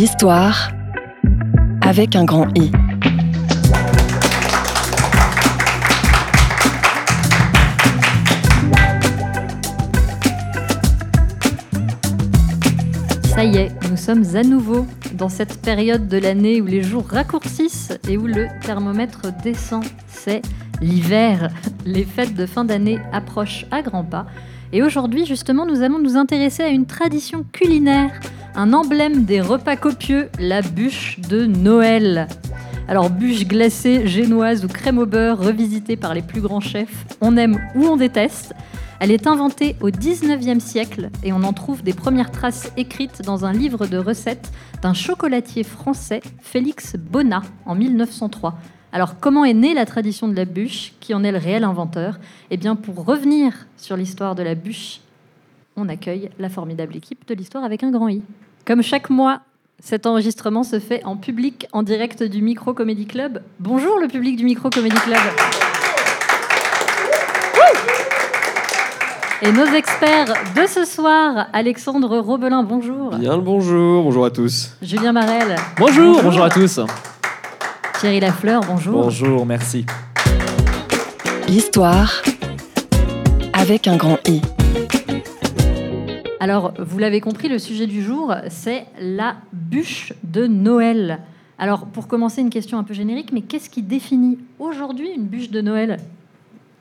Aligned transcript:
L'histoire 0.00 0.70
avec 1.82 2.16
un 2.16 2.24
grand 2.24 2.48
I. 2.56 2.72
Ça 13.24 13.44
y 13.44 13.58
est, 13.58 13.68
nous 13.90 13.98
sommes 13.98 14.24
à 14.34 14.42
nouveau 14.42 14.86
dans 15.12 15.28
cette 15.28 15.60
période 15.60 16.08
de 16.08 16.16
l'année 16.16 16.62
où 16.62 16.66
les 16.66 16.82
jours 16.82 17.06
raccourcissent 17.06 17.92
et 18.08 18.16
où 18.16 18.26
le 18.26 18.46
thermomètre 18.62 19.26
descend. 19.42 19.84
C'est 20.06 20.40
l'hiver. 20.80 21.50
Les 21.84 22.04
fêtes 22.04 22.34
de 22.34 22.46
fin 22.46 22.64
d'année 22.64 22.98
approchent 23.12 23.66
à 23.70 23.82
grands 23.82 24.04
pas. 24.04 24.24
Et 24.72 24.82
aujourd'hui, 24.82 25.26
justement, 25.26 25.66
nous 25.66 25.82
allons 25.82 25.98
nous 25.98 26.16
intéresser 26.16 26.62
à 26.62 26.68
une 26.68 26.86
tradition 26.86 27.44
culinaire, 27.52 28.12
un 28.54 28.72
emblème 28.72 29.24
des 29.24 29.40
repas 29.40 29.76
copieux, 29.76 30.28
la 30.38 30.62
bûche 30.62 31.20
de 31.20 31.46
Noël. 31.46 32.28
Alors, 32.88 33.10
bûche 33.10 33.46
glacée, 33.46 34.06
génoise 34.06 34.64
ou 34.64 34.68
crème 34.68 34.98
au 34.98 35.06
beurre, 35.06 35.38
revisitée 35.38 35.96
par 35.96 36.14
les 36.14 36.22
plus 36.22 36.40
grands 36.40 36.60
chefs, 36.60 37.06
on 37.20 37.36
aime 37.36 37.58
ou 37.74 37.84
on 37.84 37.96
déteste. 37.96 38.54
Elle 38.98 39.12
est 39.12 39.26
inventée 39.26 39.76
au 39.80 39.88
19e 39.88 40.60
siècle 40.60 41.08
et 41.22 41.32
on 41.32 41.42
en 41.42 41.52
trouve 41.52 41.82
des 41.82 41.94
premières 41.94 42.30
traces 42.30 42.70
écrites 42.76 43.22
dans 43.22 43.46
un 43.46 43.52
livre 43.52 43.86
de 43.86 43.96
recettes 43.96 44.50
d'un 44.82 44.92
chocolatier 44.92 45.64
français, 45.64 46.20
Félix 46.40 46.96
Bonnat, 46.96 47.42
en 47.64 47.74
1903. 47.74 48.58
Alors 48.92 49.18
comment 49.18 49.44
est 49.44 49.54
née 49.54 49.72
la 49.72 49.86
tradition 49.86 50.28
de 50.28 50.34
la 50.34 50.44
bûche? 50.44 50.92
Qui 51.00 51.14
en 51.14 51.24
est 51.24 51.32
le 51.32 51.38
réel 51.38 51.64
inventeur? 51.64 52.18
Eh 52.50 52.56
bien 52.58 52.76
pour 52.76 53.06
revenir 53.06 53.66
sur 53.78 53.96
l'histoire 53.96 54.34
de 54.34 54.42
la 54.42 54.54
bûche, 54.54 55.00
on 55.80 55.88
accueille 55.88 56.30
la 56.38 56.48
formidable 56.48 56.94
équipe 56.96 57.26
de 57.26 57.34
l'histoire 57.34 57.64
avec 57.64 57.82
un 57.82 57.90
grand 57.90 58.08
I. 58.08 58.22
Comme 58.66 58.82
chaque 58.82 59.10
mois, 59.10 59.40
cet 59.82 60.06
enregistrement 60.06 60.62
se 60.62 60.78
fait 60.78 61.02
en 61.04 61.16
public, 61.16 61.66
en 61.72 61.82
direct 61.82 62.22
du 62.22 62.42
Micro 62.42 62.74
Comedy 62.74 63.06
Club. 63.06 63.42
Bonjour 63.58 63.98
le 63.98 64.08
public 64.08 64.36
du 64.36 64.44
Micro 64.44 64.68
Comedy 64.68 64.96
Club. 64.96 65.18
Et 69.42 69.52
nos 69.52 69.64
experts 69.64 70.34
de 70.54 70.66
ce 70.66 70.84
soir, 70.84 71.46
Alexandre 71.54 72.18
Robelin, 72.18 72.62
bonjour. 72.62 73.16
Bien 73.16 73.36
le 73.36 73.42
bonjour, 73.42 74.02
bonjour 74.02 74.26
à 74.26 74.30
tous. 74.30 74.76
Julien 74.82 75.12
Marel. 75.12 75.56
Bonjour, 75.78 76.22
bonjour, 76.22 76.44
à 76.44 76.50
tous. 76.50 76.78
Thierry 77.98 78.20
Lafleur, 78.20 78.60
bonjour. 78.68 79.02
Bonjour, 79.04 79.46
merci. 79.46 79.86
L'histoire 81.48 82.22
avec 83.54 83.88
un 83.88 83.96
grand 83.96 84.18
I. 84.28 84.42
Alors, 86.40 86.72
vous 86.78 86.98
l'avez 86.98 87.20
compris, 87.20 87.48
le 87.48 87.58
sujet 87.58 87.86
du 87.86 88.02
jour, 88.02 88.34
c'est 88.48 88.86
la 88.98 89.36
bûche 89.52 90.14
de 90.24 90.46
Noël. 90.46 91.20
Alors, 91.58 91.84
pour 91.84 92.08
commencer, 92.08 92.40
une 92.40 92.48
question 92.48 92.78
un 92.78 92.82
peu 92.82 92.94
générique, 92.94 93.30
mais 93.30 93.42
qu'est-ce 93.42 93.68
qui 93.68 93.82
définit 93.82 94.38
aujourd'hui 94.58 95.10
une 95.14 95.26
bûche 95.26 95.50
de 95.50 95.60
Noël? 95.60 95.98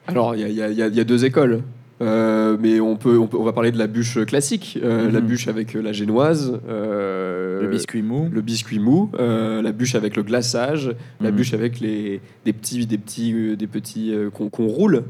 Alors, 0.08 0.34
il 0.34 0.50
y, 0.50 0.62
a 0.62 1.04
deux 1.04 1.26
écoles. 1.26 1.62
Euh, 2.02 2.56
mais 2.60 2.80
on 2.80 2.96
peut, 2.96 3.18
on 3.18 3.28
peut, 3.28 3.36
on 3.38 3.44
va 3.44 3.52
parler 3.52 3.72
de 3.72 3.78
la 3.78 3.88
bûche 3.88 4.24
classique, 4.26 4.80
euh, 4.82 5.08
Mhm. 5.08 5.14
la 5.14 5.20
bûche 5.20 5.48
avec 5.50 5.76
euh, 5.76 5.82
la 5.82 5.92
génoise, 5.92 6.58
euh, 6.70 7.62
Le 7.62 7.68
biscuit 7.68 8.02
mou. 8.02 8.30
le 8.32 8.42
biscuit 8.42 8.80
mou, 8.80 9.10
la 9.20 9.72
bûche 9.74 9.96
avec 9.96 10.16
le 10.16 10.24
glaçage, 10.24 10.96
la 11.20 11.30
Mhm. 11.32 11.36
bûche 11.38 11.54
avec 11.54 11.80
les 11.82 12.22
des 12.46 12.54
petits, 12.54 12.86
des 12.86 12.98
petits, 12.98 13.58
des 13.58 13.68
petits 13.68 14.14
qu'on 14.34 14.68
roule 14.68 15.04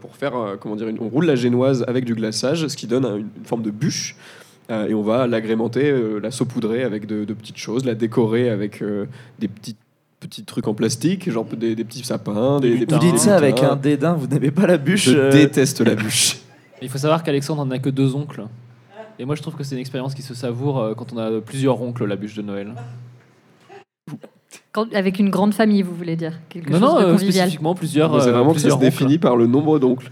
pour 0.00 0.16
faire, 0.16 0.56
comment 0.60 0.76
dire, 0.76 0.88
une- 0.88 0.98
on 1.00 1.08
roule 1.08 1.26
la 1.26 1.36
génoise 1.36 1.84
avec 1.86 2.04
du 2.04 2.14
glaçage, 2.14 2.66
ce 2.66 2.76
qui 2.76 2.86
donne 2.86 3.04
un- 3.04 3.16
une, 3.16 3.28
forme 3.44 3.62
de 3.62 3.70
bûche. 3.70 4.16
Et 4.70 4.94
on 4.94 5.02
va 5.02 5.26
l'agrémenter, 5.28 5.94
la 6.20 6.30
saupoudrer 6.32 6.82
avec 6.82 7.06
de, 7.06 7.24
de 7.24 7.34
petites 7.34 7.58
choses, 7.58 7.84
la 7.84 7.94
décorer 7.94 8.48
avec 8.50 8.82
des 9.38 9.48
petits 9.48 9.76
petits 10.20 10.44
trucs 10.44 10.66
en 10.68 10.74
plastique, 10.74 11.30
genre 11.30 11.44
des, 11.44 11.74
des 11.76 11.84
petits 11.84 12.04
sapins, 12.04 12.58
des, 12.60 12.84
des 12.84 12.94
Vous 12.94 12.98
dites 13.00 13.18
ça 13.18 13.36
avec 13.36 13.62
un 13.62 13.76
dédain, 13.76 14.14
vous 14.14 14.26
n'aimez 14.26 14.50
pas 14.50 14.66
la 14.66 14.78
bûche. 14.78 15.10
Je 15.10 15.16
euh, 15.18 15.30
déteste 15.32 15.80
la 15.80 15.94
bûche. 15.94 16.38
Il 16.82 16.88
faut 16.88 16.98
savoir 16.98 17.22
qu'Alexandre 17.22 17.64
n'a 17.64 17.78
que 17.78 17.88
deux 17.90 18.14
oncles. 18.14 18.44
Et 19.18 19.24
moi, 19.24 19.34
je 19.34 19.40
trouve 19.42 19.54
que 19.56 19.64
c'est 19.64 19.74
une 19.74 19.80
expérience 19.80 20.14
qui 20.14 20.22
se 20.22 20.34
savoure 20.34 20.78
euh, 20.78 20.94
quand 20.94 21.12
on 21.12 21.18
a 21.18 21.40
plusieurs 21.40 21.80
oncles, 21.80 22.04
la 22.04 22.16
bûche 22.16 22.34
de 22.34 22.42
Noël. 22.42 22.74
Quand- 24.72 24.92
Avec 24.94 25.18
une 25.18 25.30
grande 25.30 25.54
famille, 25.54 25.82
vous 25.82 25.94
voulez 25.94 26.16
dire? 26.16 26.34
Quelque 26.48 26.70
non, 26.70 26.78
chose 26.80 26.88
non, 26.88 27.00
de 27.00 27.04
euh, 27.04 27.12
convivial. 27.12 27.32
spécifiquement 27.46 27.74
plusieurs. 27.74 28.22
c'est 28.22 28.28
euh, 28.28 28.32
vraiment 28.32 28.52
que 28.52 28.60
ça 28.60 28.70
se 28.70 28.76
définit 28.78 29.18
par 29.18 29.36
le 29.36 29.46
nombre 29.46 29.78
d'oncles. 29.78 30.10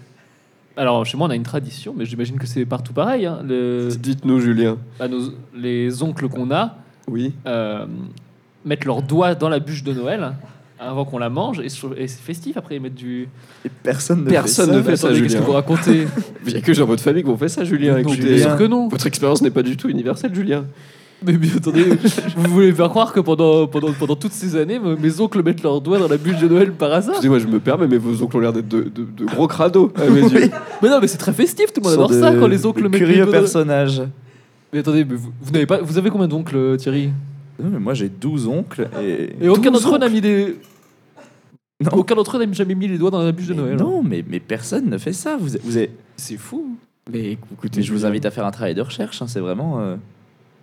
Alors, 0.77 1.05
chez 1.07 1.17
moi, 1.17 1.29
on 1.29 1.31
a 1.31 1.37
une 1.37 1.43
tradition, 1.45 1.95
mais 1.97 2.05
j'imagine 2.05 2.37
que 2.39 2.47
c'est 2.47 2.65
partout 2.65 2.93
pareil. 2.93 3.27
hein. 3.27 3.41
Le- 3.45 3.91
Dites-nous, 3.97 4.41
Julien. 4.41 4.79
bah, 4.99 5.07
nos- 5.07 5.31
les 5.55 6.03
oncles 6.03 6.29
qu'on 6.29 6.51
a 6.51 6.77
Oui. 7.09 7.33
euh, 7.47 7.87
mettent 8.65 8.85
leurs 8.85 9.03
doigts 9.03 9.35
dans 9.35 9.49
la 9.49 9.59
bûche 9.59 9.83
de 9.83 9.93
Noël 9.93 10.33
avant 10.81 11.05
qu'on 11.05 11.19
la 11.19 11.31
mange, 11.31 11.61
et, 11.61 11.69
c'est 11.69 12.21
festif. 12.21 12.57
Après, 12.57 12.77
ils 12.77 12.81
mettent 12.83 12.95
du. 12.95 13.29
et 13.65 13.71
personne 13.83 14.25
ne 14.25 14.29
Personne 14.31 14.71
fait 14.71 14.77
ne 14.77 14.83
ça. 14.83 14.91
fait 14.91 14.97
ça, 14.97 15.07
Attendez, 15.07 15.23
qu'est-ce 15.23 15.33
que 15.35 15.39
Julien. 15.39 15.47
vous 15.47 15.53
racontez 15.53 16.07
Il 16.47 16.53
n'y 16.53 16.59
a 16.59 16.61
que 16.61 16.73
dans 16.73 16.87
votre 16.87 17.03
famille 17.03 17.23
qui 17.23 17.29
vont 17.29 17.37
faire 17.39 17.49
ça, 17.51 17.65
Julien. 17.65 18.01
Non, 18.03 18.09
sûr 18.13 18.57
que 18.57 18.65
non. 18.67 18.89
votre 18.89 19.07
expérience 19.07 19.41
n'est 19.41 19.51
pas 19.51 19.63
du 19.63 19.77
tout 19.77 19.89
universelle, 19.89 20.35
Julien. 20.35 20.65
Mais, 21.25 21.39
mais 21.41 21.47
attendez, 21.57 21.85
vous 22.37 22.51
voulez 22.51 22.73
faire 22.73 22.91
croire 22.91 23.13
que 23.15 23.21
pendant, 23.21 23.67
pendant, 23.67 23.93
pendant 23.93 24.17
toutes 24.17 24.33
ces 24.33 24.57
années, 24.57 24.79
me- 24.79 24.97
mes 24.97 25.21
oncles 25.21 25.43
mettent 25.43 25.63
leurs 25.63 25.81
doigts 25.81 25.99
dans 25.99 26.09
la 26.09 26.19
bûche 26.19 26.39
de 26.39 26.49
Noël 26.49 26.73
par 26.73 26.93
hasard 26.93 27.15
Excusez-moi, 27.15 27.39
je 27.39 27.47
me 27.47 27.61
permets, 27.61 27.87
mais 27.87 27.97
vos 27.97 28.23
oncles 28.23 28.37
ont 28.37 28.41
l'air 28.41 28.53
d'être 28.53 28.69
de, 28.69 28.83
de- 28.83 29.07
de 29.17 29.25
gros 29.25 29.47
crados 29.47 29.91
à 29.97 30.11
mes 30.11 30.21
yeux. 30.21 30.51
Mais 30.83 30.91
non, 30.91 30.99
mais 31.01 31.07
c'est 31.07 31.17
très 31.17 31.33
festif, 31.33 31.73
tout 31.73 31.81
le 31.81 31.85
monde 31.89 31.95
adore 31.95 32.13
ça 32.13 32.31
de- 32.33 32.41
quand 32.41 32.47
les 32.49 32.67
oncles 32.67 32.83
de 32.83 32.89
mettent 32.89 33.01
les 33.01 33.07
Curieux 33.07 33.27
personnages. 33.31 34.03
Mais 34.73 34.81
attendez, 34.81 35.05
mais 35.05 35.15
vous, 35.15 35.31
vous 35.41 35.53
n'avez 35.53 35.67
pas, 35.67 35.79
vous 35.81 35.97
avez 35.97 36.11
combien 36.11 36.29
d'oncles, 36.29 36.57
euh, 36.57 36.77
Thierry? 36.77 37.11
Non, 37.63 37.71
mais 37.71 37.79
moi 37.79 37.95
j'ai 37.95 38.09
12 38.09 38.49
oncles 38.49 38.89
et. 39.01 39.31
Et 39.41 39.49
aucun 39.49 39.71
12 39.71 39.83
d'entre 39.83 39.97
eux 39.97 39.99
n'a 39.99 40.07
oncles. 40.07 40.15
mis 40.15 40.21
des. 40.21 40.57
Non. 41.83 41.91
Aucun 41.99 42.15
d'entre 42.15 42.37
eux 42.39 42.45
n'a 42.45 42.53
jamais 42.53 42.75
mis 42.75 42.89
les 42.89 42.99
doigts 42.99 43.11
dans 43.11 43.23
la 43.23 43.33
bûche 43.33 43.47
de 43.49 43.55
Mais 43.55 43.61
Noël. 43.63 43.77
Non, 43.77 44.03
mais, 44.03 44.25
mais 44.27 44.41
personne 44.41 44.89
ne 44.89 44.99
fait 44.99 45.13
ça. 45.13 45.37
Vous, 45.37 45.51
vous 45.63 45.79
êtes- 45.79 45.91
C'est 46.17 46.37
fou. 46.37 46.77
Mais 47.13 47.33
écoutez, 47.33 47.79
Mais 47.79 47.83
je 47.83 47.93
vous 47.93 48.07
invite 48.07 48.25
à 48.25 48.31
faire 48.31 48.47
un 48.47 48.51
travail 48.51 48.75
de 48.75 48.81
recherche. 48.81 49.21
hein, 49.21 49.27
c'est 49.27 49.41
vraiment. 49.41 49.81
euh, 49.81 49.97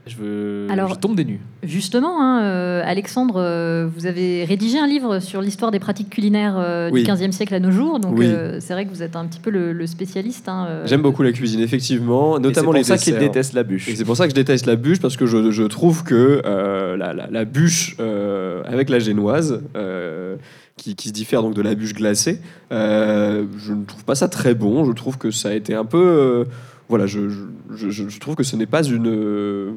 Je 0.08 0.16
veux. 0.18 0.68
Alors- 0.72 0.90
je 0.90 0.96
tombe 1.00 1.16
des 1.16 1.26
nues. 1.26 1.40
Justement, 1.62 2.20
hein, 2.22 2.42
euh, 2.42 2.82
Alexandre, 2.84 3.36
euh, 3.38 3.88
vous 3.96 4.08
avez 4.08 4.44
rédigé 4.46 4.80
un 4.80 4.88
livre 4.88 5.20
sur 5.20 5.42
l'histoire 5.42 5.70
des 5.70 5.78
pratiques 5.80 6.10
culinaires 6.10 6.56
euh, 6.58 6.90
Oui. 6.92 7.04
du 7.04 7.08
15e 7.12 7.32
siècle 7.32 7.54
à 7.54 7.60
nos 7.60 7.70
jours. 7.72 8.00
Donc, 8.00 8.18
Oui. 8.18 8.26
euh, 8.28 8.58
c'est 8.60 8.74
vrai 8.74 8.86
que 8.86 8.90
vous 8.90 9.04
êtes 9.04 9.16
un 9.16 9.26
petit 9.28 9.40
peu 9.40 9.52
le, 9.52 9.74
le 9.74 9.86
spécialiste. 9.86 10.50
hein, 10.50 10.66
euh, 10.70 10.88
J'aime 10.88 11.04
beaucoup 11.04 11.22
la 11.22 11.32
cuisine, 11.32 11.60
effectivement, 11.60 12.40
notamment 12.40 12.72
c'est 12.72 12.78
les 12.80 12.84
pour 12.84 12.88
ça 12.88 12.98
qu'il 12.98 13.14
desserts. 13.14 13.30
déteste 13.30 13.54
la 13.54 13.62
bûche. 13.64 13.90
C'est 13.96 14.04
pour 14.06 14.18
ça 14.18 14.24
que 14.24 14.32
je 14.32 14.36
déteste 14.36 14.66
la 14.66 14.76
bûche, 14.76 15.00
parce 15.00 15.18
que 15.18 15.28
je, 15.28 15.52
je 15.52 15.64
trouve 15.64 16.04
que 16.04 16.42
euh, 16.46 16.98
la, 16.98 17.14
la- 17.14 17.28
la 17.30 17.46
bûche 17.46 17.96
euh, 18.00 18.64
avec 18.66 18.90
la 18.90 18.98
génoise, 18.98 19.62
euh, 19.76 20.36
qui, 20.78 20.96
qui 20.96 21.10
se 21.10 21.14
diffère 21.14 21.44
donc 21.44 21.54
de 21.54 21.62
la 21.62 21.76
bûche 21.76 21.94
glacée, 21.94 22.40
euh, 22.72 23.46
je 23.60 23.74
ne 23.74 23.86
trouve 23.86 24.04
pas 24.04 24.16
ça 24.16 24.28
très 24.28 24.56
bon. 24.56 24.84
Je 24.86 24.94
trouve 24.94 25.20
que 25.20 25.30
ça 25.30 25.50
a 25.50 25.54
été 25.54 25.76
un 25.76 25.86
peu. 25.86 26.46
Voilà, 26.92 27.08
je, 27.08 27.22
je- 27.30 27.90
je- 27.90 28.10
je 28.10 28.20
trouve 28.20 28.36
que 28.36 28.44
ce 28.44 28.56
n'est 28.56 28.68
pas 28.68 28.84
une. 28.84 29.08
euh, 29.08 29.72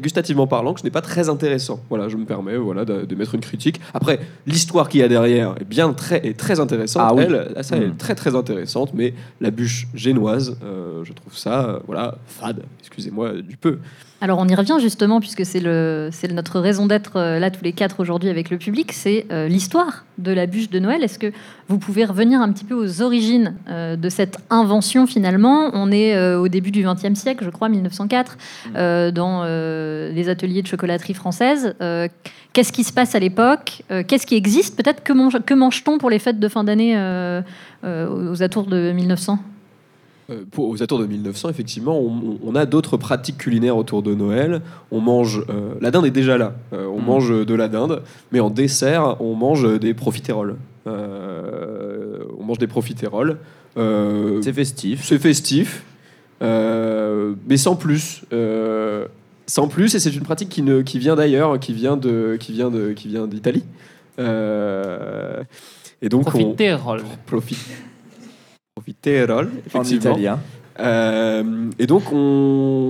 gustativement 0.00 0.46
parlant, 0.46 0.74
que 0.74 0.80
ce 0.80 0.84
n'est 0.84 0.90
pas 0.90 1.00
très 1.00 1.28
intéressant. 1.28 1.80
Voilà, 1.88 2.08
je 2.08 2.16
me 2.16 2.24
permets 2.26 2.56
voilà, 2.56 2.84
de, 2.84 3.04
de 3.04 3.14
mettre 3.14 3.34
une 3.34 3.40
critique. 3.40 3.80
Après, 3.94 4.20
l'histoire 4.46 4.88
qu'il 4.88 5.00
y 5.00 5.02
a 5.02 5.08
derrière 5.08 5.54
est 5.60 5.64
bien 5.64 5.92
très, 5.92 6.26
est 6.26 6.36
très 6.38 6.60
intéressante. 6.60 7.02
Ah 7.04 7.14
oui. 7.14 7.24
Elle, 7.24 7.64
ça 7.64 7.76
Mm. 7.76 7.82
est 7.82 7.98
très 7.98 8.14
très 8.14 8.34
intéressante, 8.34 8.90
mais 8.94 9.14
la 9.40 9.50
bûche 9.50 9.88
génoise, 9.94 10.56
euh, 10.64 11.02
je 11.04 11.12
trouve 11.12 11.36
ça, 11.36 11.64
euh, 11.68 11.78
voilà, 11.86 12.18
fade. 12.26 12.62
Excusez-moi 12.80 13.40
du 13.42 13.56
peu. 13.56 13.78
Alors 14.22 14.38
on 14.38 14.48
y 14.48 14.54
revient 14.54 14.78
justement 14.80 15.20
puisque 15.20 15.44
c'est 15.44 15.60
notre 16.32 16.58
raison 16.58 16.86
d'être 16.86 17.16
euh, 17.16 17.38
là 17.38 17.50
tous 17.50 17.62
les 17.62 17.72
quatre 17.72 18.00
aujourd'hui 18.00 18.30
avec 18.30 18.48
le 18.48 18.56
public, 18.56 18.92
c'est 18.92 19.26
euh, 19.30 19.46
l'histoire 19.46 20.06
de 20.16 20.32
la 20.32 20.46
bûche 20.46 20.70
de 20.70 20.78
Noël. 20.78 21.04
Est-ce 21.04 21.18
que 21.18 21.32
vous 21.68 21.78
pouvez 21.78 22.06
revenir 22.06 22.40
un 22.40 22.50
petit 22.50 22.64
peu 22.64 22.74
aux 22.74 23.02
origines 23.02 23.54
euh, 23.68 23.94
de 23.94 24.08
cette 24.08 24.38
invention 24.48 25.06
finalement? 25.06 25.68
On 25.74 25.92
est 25.92 26.18
au 26.34 26.48
début 26.48 26.70
du 26.70 26.82
XXe 26.82 27.12
siècle, 27.18 27.44
je 27.44 27.50
crois, 27.50 27.68
1904, 27.68 28.38
euh, 28.74 29.10
dans 29.10 29.44
les 29.44 30.28
ateliers 30.30 30.62
de 30.62 30.66
chocolaterie 30.66 31.12
française. 31.14 31.74
Qu'est-ce 32.54 32.72
qui 32.72 32.84
se 32.84 32.92
passe 32.94 33.14
à 33.14 33.18
l'époque? 33.18 33.82
Qu'est-ce 34.08 34.26
qui 34.26 34.34
existe? 34.34 34.76
Peut-être 34.82 35.02
que, 35.02 35.12
mange- 35.12 35.40
que 35.44 35.52
mange-t-on 35.52 35.98
pour 35.98 36.08
les 36.08 36.18
fêtes 36.18 36.40
de 36.40 36.48
fin 36.48 36.64
d'année 36.64 36.94
euh, 36.96 37.42
aux 37.84 38.42
atours 38.42 38.66
de 38.66 38.92
1900 38.92 39.38
Euh, 39.38 39.55
pour- 40.50 40.68
aux 40.68 40.82
atours 40.82 40.98
de 40.98 41.06
1900, 41.06 41.48
effectivement, 41.50 41.98
on, 42.00 42.38
on 42.44 42.54
a 42.54 42.66
d'autres 42.66 42.96
pratiques 42.96 43.38
culinaires 43.38 43.76
autour 43.76 44.02
de 44.02 44.14
Noël. 44.14 44.60
On 44.90 45.00
mange. 45.00 45.44
euh, 45.48 45.74
la 45.80 45.90
dinde 45.90 46.06
est 46.06 46.10
déjà 46.10 46.36
là. 46.36 46.54
Euh, 46.72 46.86
on 46.86 47.00
Mm. 47.00 47.04
mange 47.04 47.46
de 47.46 47.54
la 47.54 47.68
dinde, 47.68 48.02
mais 48.32 48.40
en 48.40 48.50
dessert, 48.50 49.16
on 49.20 49.34
mange 49.34 49.78
des 49.78 49.94
profiteroles. 49.94 50.56
Euh, 50.86 52.18
on 52.38 52.44
mange 52.44 52.58
des 52.58 52.66
profiteroles. 52.66 53.38
Euh, 53.76 54.40
C'est 54.42 54.52
festif. 54.52 55.04
c'est 55.04 55.18
festif, 55.18 55.84
euh, 56.42 57.34
mais 57.48 57.56
sans 57.56 57.76
plus. 57.76 58.22
Euh, 58.32 59.06
sans 59.46 59.68
plus, 59.68 59.94
et 59.94 60.00
c'est 60.00 60.10
une 60.14 60.22
pratique 60.24 60.48
qui, 60.48 60.62
ne, 60.62 60.82
qui 60.82 60.98
vient 60.98 61.14
d'ailleurs, 61.14 61.60
qui 61.60 61.72
vient 61.72 61.96
de, 61.96 62.36
qui 62.40 62.52
vient 62.52 62.70
de, 62.70 62.92
qui 62.92 63.06
vient 63.08 63.26
d'Italie. 63.28 63.62
Euh, 64.18 65.42
et 66.02 66.08
donc 66.08 66.22
on 66.26 66.30
Profiterole. 66.30 67.02
Profite. 68.76 68.96
Profiterole, 69.00 69.46
En 69.74 69.80
effectivement. 69.80 70.12
italien. 70.12 70.38
Euh, 70.78 71.70
et 71.78 71.86
donc 71.86 72.12
on, 72.12 72.16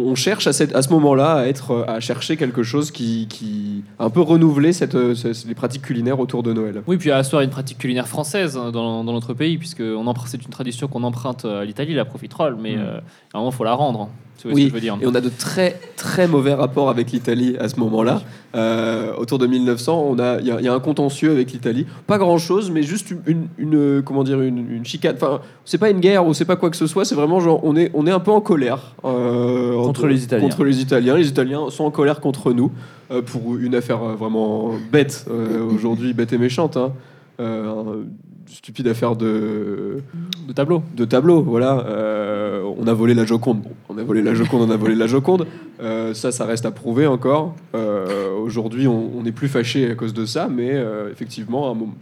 on 0.08 0.14
cherche 0.16 0.48
à, 0.48 0.52
cette- 0.52 0.74
à 0.74 0.82
ce 0.82 0.88
moment-là 0.90 1.34
à 1.34 1.46
être 1.46 1.84
à 1.86 2.00
chercher 2.00 2.36
quelque 2.36 2.64
chose 2.64 2.90
qui, 2.90 3.28
qui 3.28 3.84
a 4.00 4.06
un 4.06 4.10
peu 4.10 4.20
renouvelé 4.22 4.72
cette, 4.72 4.96
euh, 4.96 5.14
les 5.46 5.54
pratiques 5.54 5.82
culinaires 5.82 6.18
autour 6.18 6.42
de 6.42 6.52
Noël. 6.52 6.82
Oui, 6.88 6.96
puis 6.96 7.12
à 7.12 7.18
asseoir 7.18 7.42
une 7.42 7.50
pratique 7.50 7.78
culinaire 7.78 8.08
française 8.08 8.56
hein, 8.56 8.72
dans, 8.72 9.04
dans 9.04 9.12
notre 9.12 9.34
pays, 9.34 9.56
puisque 9.56 9.84
c'est 10.26 10.42
une 10.42 10.50
tradition 10.50 10.88
qu'on 10.88 11.04
emprunte 11.04 11.44
à 11.44 11.64
l'Italie, 11.64 11.94
la 11.94 12.04
profiterole, 12.04 12.56
mais 12.60 12.74
Mm. 12.74 12.80
euh, 12.80 12.98
à 12.98 13.36
un 13.36 13.38
moment, 13.38 13.50
il 13.52 13.54
faut 13.56 13.62
la 13.64 13.74
rendre. 13.74 14.08
Tu 14.38 14.48
vois 14.48 14.54
Oui, 14.54 14.62
ce 14.62 14.66
que 14.66 14.70
je 14.70 14.74
veux 14.74 14.80
dire 14.80 14.98
Et 15.00 15.06
on 15.06 15.14
a 15.14 15.20
de 15.20 15.30
très 15.30 15.78
très 15.96 16.28
mauvais 16.28 16.52
rapports 16.54 16.90
avec 16.90 17.10
l'Italie 17.12 17.56
à 17.58 17.68
ce 17.68 17.80
moment-là. 17.80 18.22
Euh, 18.54 19.12
autour 19.16 19.38
de 19.38 19.46
1900, 19.46 20.06
on 20.10 20.18
a 20.18 20.38
il 20.40 20.46
y, 20.46 20.50
a- 20.50 20.58
il 20.60 20.64
y 20.64 20.68
a 20.68 20.74
un 20.74 20.80
contentieux 20.80 21.30
avec 21.30 21.52
l'Italie. 21.52 21.86
Pas 22.06 22.18
grand-chose, 22.18 22.70
mais 22.70 22.82
juste 22.82 23.12
une, 23.26 23.48
une- 23.58 24.02
comment 24.04 24.24
dire 24.24 24.40
une, 24.40 24.58
une 24.70 24.84
chicane. 24.84 25.14
Enfin, 25.16 25.40
c'est 25.64 25.78
pas 25.78 25.90
une 25.90 26.00
guerre 26.00 26.26
ou 26.26 26.34
c'est 26.34 26.44
pas 26.44 26.56
quoi 26.56 26.70
que 26.70 26.76
ce 26.76 26.86
soit. 26.86 27.04
C'est 27.04 27.14
vraiment 27.14 27.40
genre 27.40 27.60
on 27.64 27.76
est 27.76 27.90
on 27.94 28.06
est 28.06 28.10
un 28.10 28.20
peu 28.20 28.30
en 28.30 28.40
colère 28.40 28.94
euh, 29.04 29.72
Contre 29.74 29.88
entre- 29.90 30.06
les 30.06 30.24
Italiens. 30.24 30.48
Contre 30.48 30.64
les 30.64 30.80
Italiens. 30.80 31.16
Les 31.16 31.28
Italiens 31.28 31.70
sont 31.70 31.84
en 31.84 31.90
colère 31.90 32.20
contre 32.20 32.52
nous 32.52 32.70
euh, 33.10 33.22
pour 33.22 33.56
une 33.56 33.74
affaire 33.74 33.98
vraiment 33.98 34.72
bête 34.92 35.26
aujourd'hui, 35.72 36.12
bête 36.12 36.32
et 36.32 36.38
méchante. 36.38 36.76
hein. 36.76 36.92
Euh, 37.38 38.02
stupide 38.48 38.88
affaire 38.88 39.16
de 39.16 40.02
De 40.46 40.52
tableau. 40.52 40.82
de 40.96 41.04
tableau, 41.04 41.42
voilà. 41.42 41.84
Euh, 41.86 42.62
on 42.78 42.86
a 42.86 42.92
volé 42.92 43.14
la 43.14 43.24
Joconde. 43.24 43.62
Bon, 43.62 43.70
on 43.88 43.98
a 43.98 44.02
volé 44.02 44.22
la 44.22 44.34
Joconde, 44.34 44.62
on 44.68 44.70
a 44.72 44.76
volé 44.76 44.94
la 44.94 45.06
Joconde. 45.06 45.46
Euh, 45.80 46.14
ça, 46.14 46.32
ça 46.32 46.44
reste 46.46 46.66
à 46.66 46.70
prouver 46.70 47.06
encore. 47.06 47.54
Euh, 47.74 48.30
Aujourd'hui, 48.36 48.86
on 48.86 49.10
on 49.18 49.22
n'est 49.22 49.32
plus 49.32 49.48
fâché 49.48 49.90
à 49.90 49.94
cause 49.94 50.14
de 50.14 50.24
ça, 50.24 50.48
mais 50.48 50.70
euh, 50.72 51.10
effectivement, 51.10 51.66
à 51.68 51.70
un 51.70 51.74
moment- 51.74 51.94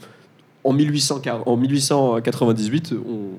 en, 0.64 0.72
1840 0.72 1.42
en 1.46 1.56
1898, 1.56 2.94
on, 3.08 3.30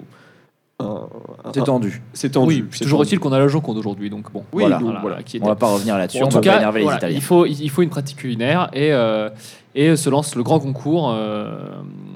C'est 1.53 1.63
tendu. 1.63 2.01
c'est 2.13 2.29
tendu. 2.31 2.47
Oui, 2.47 2.65
c'est 2.71 2.83
toujours 2.83 3.01
est-il 3.03 3.19
qu'on 3.19 3.31
a 3.31 3.39
la 3.39 3.47
Joconde 3.47 3.77
aujourd'hui, 3.77 4.09
donc 4.09 4.31
bon. 4.31 4.43
Oui, 4.53 4.61
Voilà. 4.63 4.77
donc, 4.77 4.85
Voilà, 4.87 4.99
voilà. 5.01 5.23
qui 5.23 5.39
On 5.41 5.45
va 5.47 5.55
pas 5.55 5.67
revenir 5.67 5.97
là-dessus, 5.97 6.19
Bon, 6.19 6.25
en 6.25 6.27
on 6.27 6.31
tout 6.31 6.35
va 6.35 6.41
pas 6.41 6.49
cas, 6.49 6.57
énerver 6.57 6.79
les 6.79 6.83
voilà, 6.83 6.97
Italiens. 6.97 7.15
il, 7.17 7.21
faut, 7.23 7.45
il 7.45 7.69
faut 7.69 7.81
une 7.81 7.89
pratique 7.89 8.17
culinaire 8.17 8.69
et, 8.73 8.91
euh, 8.91 9.29
et 9.73 9.95
se 9.95 10.09
lance 10.09 10.35
le 10.35 10.43
grand 10.43 10.59
concours 10.59 11.11
euh, 11.15 11.57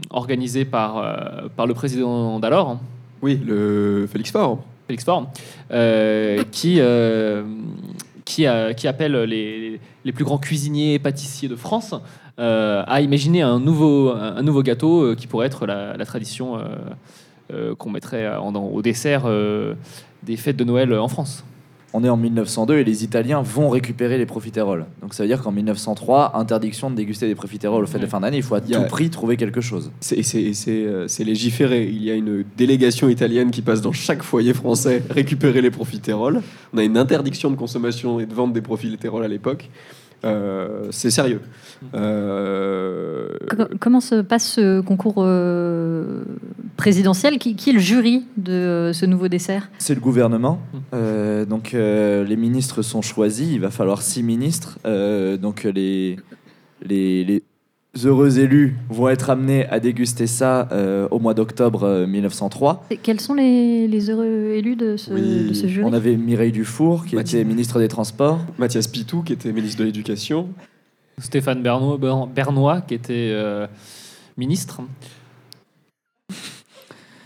organisé 0.09 0.65
par, 0.65 0.97
euh, 0.97 1.47
par 1.55 1.67
le 1.67 1.73
président 1.73 2.39
d'alors, 2.39 2.69
hein, 2.69 2.79
Oui, 3.21 3.39
le 3.45 4.07
Félix 4.11 4.31
Faure. 4.31 4.59
Félix 4.87 5.03
Faure, 5.03 5.27
euh, 5.71 6.43
qui, 6.51 6.77
euh, 6.79 7.43
qui, 8.25 8.45
appelle 8.47 9.13
les, 9.23 9.79
les 10.03 10.11
plus 10.11 10.23
grands 10.23 10.37
cuisiniers 10.39 10.95
et 10.95 10.99
pâtissiers 10.99 11.47
de 11.49 11.55
France 11.55 11.93
à 12.37 13.01
imaginer 13.01 13.41
un 13.41 13.59
nouveau, 13.59 14.11
un 14.11 14.41
nouveau 14.41 14.63
gâteau 14.63 15.13
qui 15.15 15.27
pourrait 15.27 15.47
être 15.47 15.65
la, 15.65 15.97
la 15.97 16.05
tradition 16.05 16.57
qu'on 17.77 17.89
mettrait 17.89 18.33
en- 18.37 18.55
au 18.55 18.81
dessert 18.81 19.23
des 20.23 20.37
fêtes 20.37 20.55
de 20.55 20.63
Noël 20.63 20.93
en 20.93 21.09
France. 21.09 21.43
On 21.91 22.03
est 22.03 22.09
en 22.09 22.17
1902 22.17 22.77
et 22.77 22.83
les 22.83 23.03
Italiens 23.03 23.41
vont 23.41 23.69
récupérer 23.69 24.19
les 24.19 24.27
profiteroles. 24.27 24.85
Donc 25.01 25.15
ça 25.15 25.23
veut 25.23 25.27
dire 25.27 25.41
qu'en 25.41 25.51
1903, 25.51 26.37
interdiction 26.37 26.91
de 26.91 26.95
déguster 26.95 27.27
des 27.27 27.33
profiteroles 27.33 27.83
aux 27.83 27.87
fêtes 27.87 28.01
de 28.01 28.05
Ouais. 28.05 28.09
fin 28.11 28.19
d'année. 28.19 28.37
Il 28.37 28.43
faut 28.43 28.53
à 28.55 28.61
Il 28.63 28.69
y 28.71 28.75
a- 28.75 28.81
tout 28.81 28.87
prix 28.89 29.09
trouver 29.09 29.37
quelque 29.37 29.59
chose. 29.59 29.91
Euh, 30.21 31.05
c'est 31.07 31.23
légiféré. 31.23 31.87
Il 31.87 32.03
y 32.03 32.11
a 32.11 32.13
une 32.13 32.43
délégation 32.57 33.09
italienne 33.09 33.49
qui 33.49 33.63
passe 33.63 33.81
dans 33.81 33.91
chaque 33.91 34.21
foyer 34.21 34.53
français 34.53 35.01
récupérer 35.09 35.61
les 35.61 35.71
profiteroles. 35.71 36.41
On 36.73 36.77
a 36.77 36.83
une 36.83 36.97
interdiction 36.97 37.49
de 37.49 37.55
consommation 37.55 38.19
et 38.19 38.27
de 38.27 38.33
vente 38.35 38.53
des 38.53 38.61
profiteroles 38.61 39.23
à 39.23 39.27
l'époque. 39.27 39.69
Euh, 40.25 40.87
c'est 40.91 41.11
sérieux. 41.11 41.39
Euh, 41.93 43.29
Co- 43.49 43.67
Comment 43.79 44.01
se 44.01 44.21
passe 44.21 44.53
ce 44.53 44.81
concours 44.81 45.15
euh, 45.19 46.23
présidentiel? 46.77 47.37
Qui, 47.39 47.55
qui 47.55 47.69
est 47.69 47.73
le 47.73 47.79
jury 47.79 48.25
de 48.37 48.91
ce 48.93 49.05
nouveau 49.05 49.27
dessert? 49.27 49.69
C'est 49.77 49.95
le 49.95 50.01
gouvernement. 50.01 50.59
Mm. 50.73 50.77
Euh, 50.93 51.45
donc 51.45 51.73
euh, 51.73 52.23
les 52.25 52.35
ministres 52.35 52.81
sont 52.81 53.01
choisis. 53.01 53.47
Il 53.49 53.61
va 53.61 53.71
falloir 53.71 54.01
six 54.01 54.23
ministres. 54.23 54.77
Euh, 54.85 55.37
donc 55.37 55.63
les, 55.63 56.17
les, 56.83 57.23
les 57.23 57.43
heureux 58.05 58.39
élus 58.39 58.75
vont 58.89 59.09
être 59.09 59.29
amenés 59.29 59.65
à 59.67 59.79
déguster 59.79 60.27
ça 60.27 60.67
euh, 60.71 61.07
au 61.11 61.19
mois 61.19 61.33
d'octobre 61.33 61.83
euh, 61.83 62.07
1903. 62.07 62.85
Et 62.91 62.97
Quels 62.97 63.19
sont 63.19 63.33
les, 63.33 63.87
les 63.87 64.09
heureux 64.09 64.51
élus 64.55 64.75
de 64.75 64.97
ce, 64.97 65.11
Oui, 65.13 65.47
de 65.49 65.53
ce 65.53 65.67
jury? 65.67 65.87
On 65.89 65.93
avait 65.93 66.15
Mireille 66.17 66.51
Dufour 66.51 67.05
qui 67.05 67.17
était 67.17 67.43
ministre 67.43 67.79
des 67.79 67.87
Transports. 67.87 68.39
Mathias 68.57 68.87
Pitou, 68.87 69.21
qui 69.23 69.33
était 69.33 69.51
ministre 69.51 69.79
de 69.79 69.85
l'Éducation. 69.85 70.49
Stéphane 71.19 71.61
Bernois, 71.61 71.97
Ber- 71.97 72.27
Bernois 72.27 72.81
qui 72.81 72.93
était 72.93 73.29
euh, 73.33 73.67
ministre. 74.37 74.81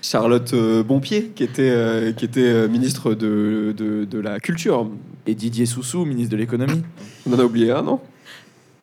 Charlotte 0.02 0.54
euh, 0.54 0.84
Bonpied, 0.84 1.32
qui 1.36 1.44
était, 1.44 1.70
euh, 1.72 2.12
qui 2.12 2.26
était 2.26 2.42
euh, 2.42 2.68
ministre 2.68 3.14
de, 3.14 3.74
de, 3.76 4.06
de 4.06 4.20
la 4.20 4.40
Culture. 4.40 4.88
Et 5.26 5.34
Didier 5.36 5.66
Soussou, 5.66 6.04
ministre 6.06 6.32
de 6.32 6.38
l'économie. 6.38 6.82
On 7.28 7.34
en 7.34 7.40
a 7.40 7.44
oublié 7.44 7.72
un, 7.72 7.82
non? 7.82 8.00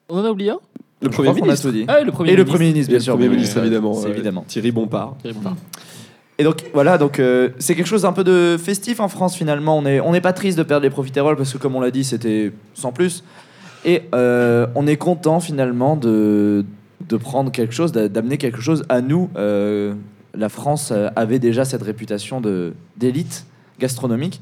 On 0.08 0.18
en 0.18 0.24
a 0.24 0.30
oublié 0.30 0.50
un? 0.50 0.58
Le 1.02 1.10
Je 1.10 1.14
Premier 1.16 1.30
a 1.30 1.32
ministre. 1.34 1.66
tout 1.68 1.72
dit. 1.72 1.84
Ah, 1.88 2.00
et 2.00 2.04
le 2.04 2.12
premier 2.12 2.30
Et 2.32 2.36
le 2.36 2.44
ministre. 2.44 2.56
Premier 2.58 2.68
ministre, 2.72 2.90
Et 2.90 2.92
bien 2.92 2.98
le 2.98 3.02
sûr. 3.04 3.14
Premier 3.14 3.28
mais, 3.28 3.34
ministre, 3.36 3.58
euh, 3.58 3.62
évidemment. 3.62 4.02
euh, 4.04 4.08
évidemment. 4.08 4.44
Thierry 4.46 4.70
Bompard. 4.70 5.16
Thierry 5.22 5.34
Bompard. 5.34 5.56
Et 6.38 6.44
donc 6.44 6.64
voilà, 6.72 6.96
donc 6.98 7.18
euh, 7.18 7.50
c'est 7.58 7.74
quelque 7.74 7.86
chose 7.86 8.02
d'un 8.02 8.12
peu 8.12 8.24
de 8.24 8.56
festif 8.58 9.00
en 9.00 9.08
France 9.08 9.36
finalement. 9.36 9.76
On 9.78 9.82
n'est 9.82 10.00
on 10.00 10.12
n'est 10.12 10.20
pas 10.22 10.32
triste 10.32 10.56
de 10.56 10.62
perdre 10.62 10.82
les 10.84 10.90
profiteroles 10.90 11.36
parce 11.36 11.52
que 11.52 11.58
comme 11.58 11.74
on 11.76 11.80
l'a 11.80 11.90
dit, 11.90 12.02
c'était 12.04 12.52
sans 12.74 12.92
plus. 12.92 13.24
Et 13.84 14.02
euh, 14.14 14.66
on 14.74 14.86
est 14.86 14.96
content 14.96 15.40
finalement 15.40 15.96
de, 15.96 16.64
de 17.08 17.16
prendre 17.16 17.50
quelque 17.52 17.74
chose, 17.74 17.92
d'a- 17.92 18.08
d'amener 18.08 18.36
quelque 18.38 18.60
chose 18.60 18.84
à 18.88 19.00
nous. 19.02 19.28
Euh, 19.36 19.94
la 20.34 20.48
France 20.48 20.92
avait 21.16 21.38
déjà 21.38 21.64
cette 21.64 21.82
réputation 21.82 22.40
de 22.40 22.72
d'élite 22.96 23.44
gastronomique. 23.78 24.40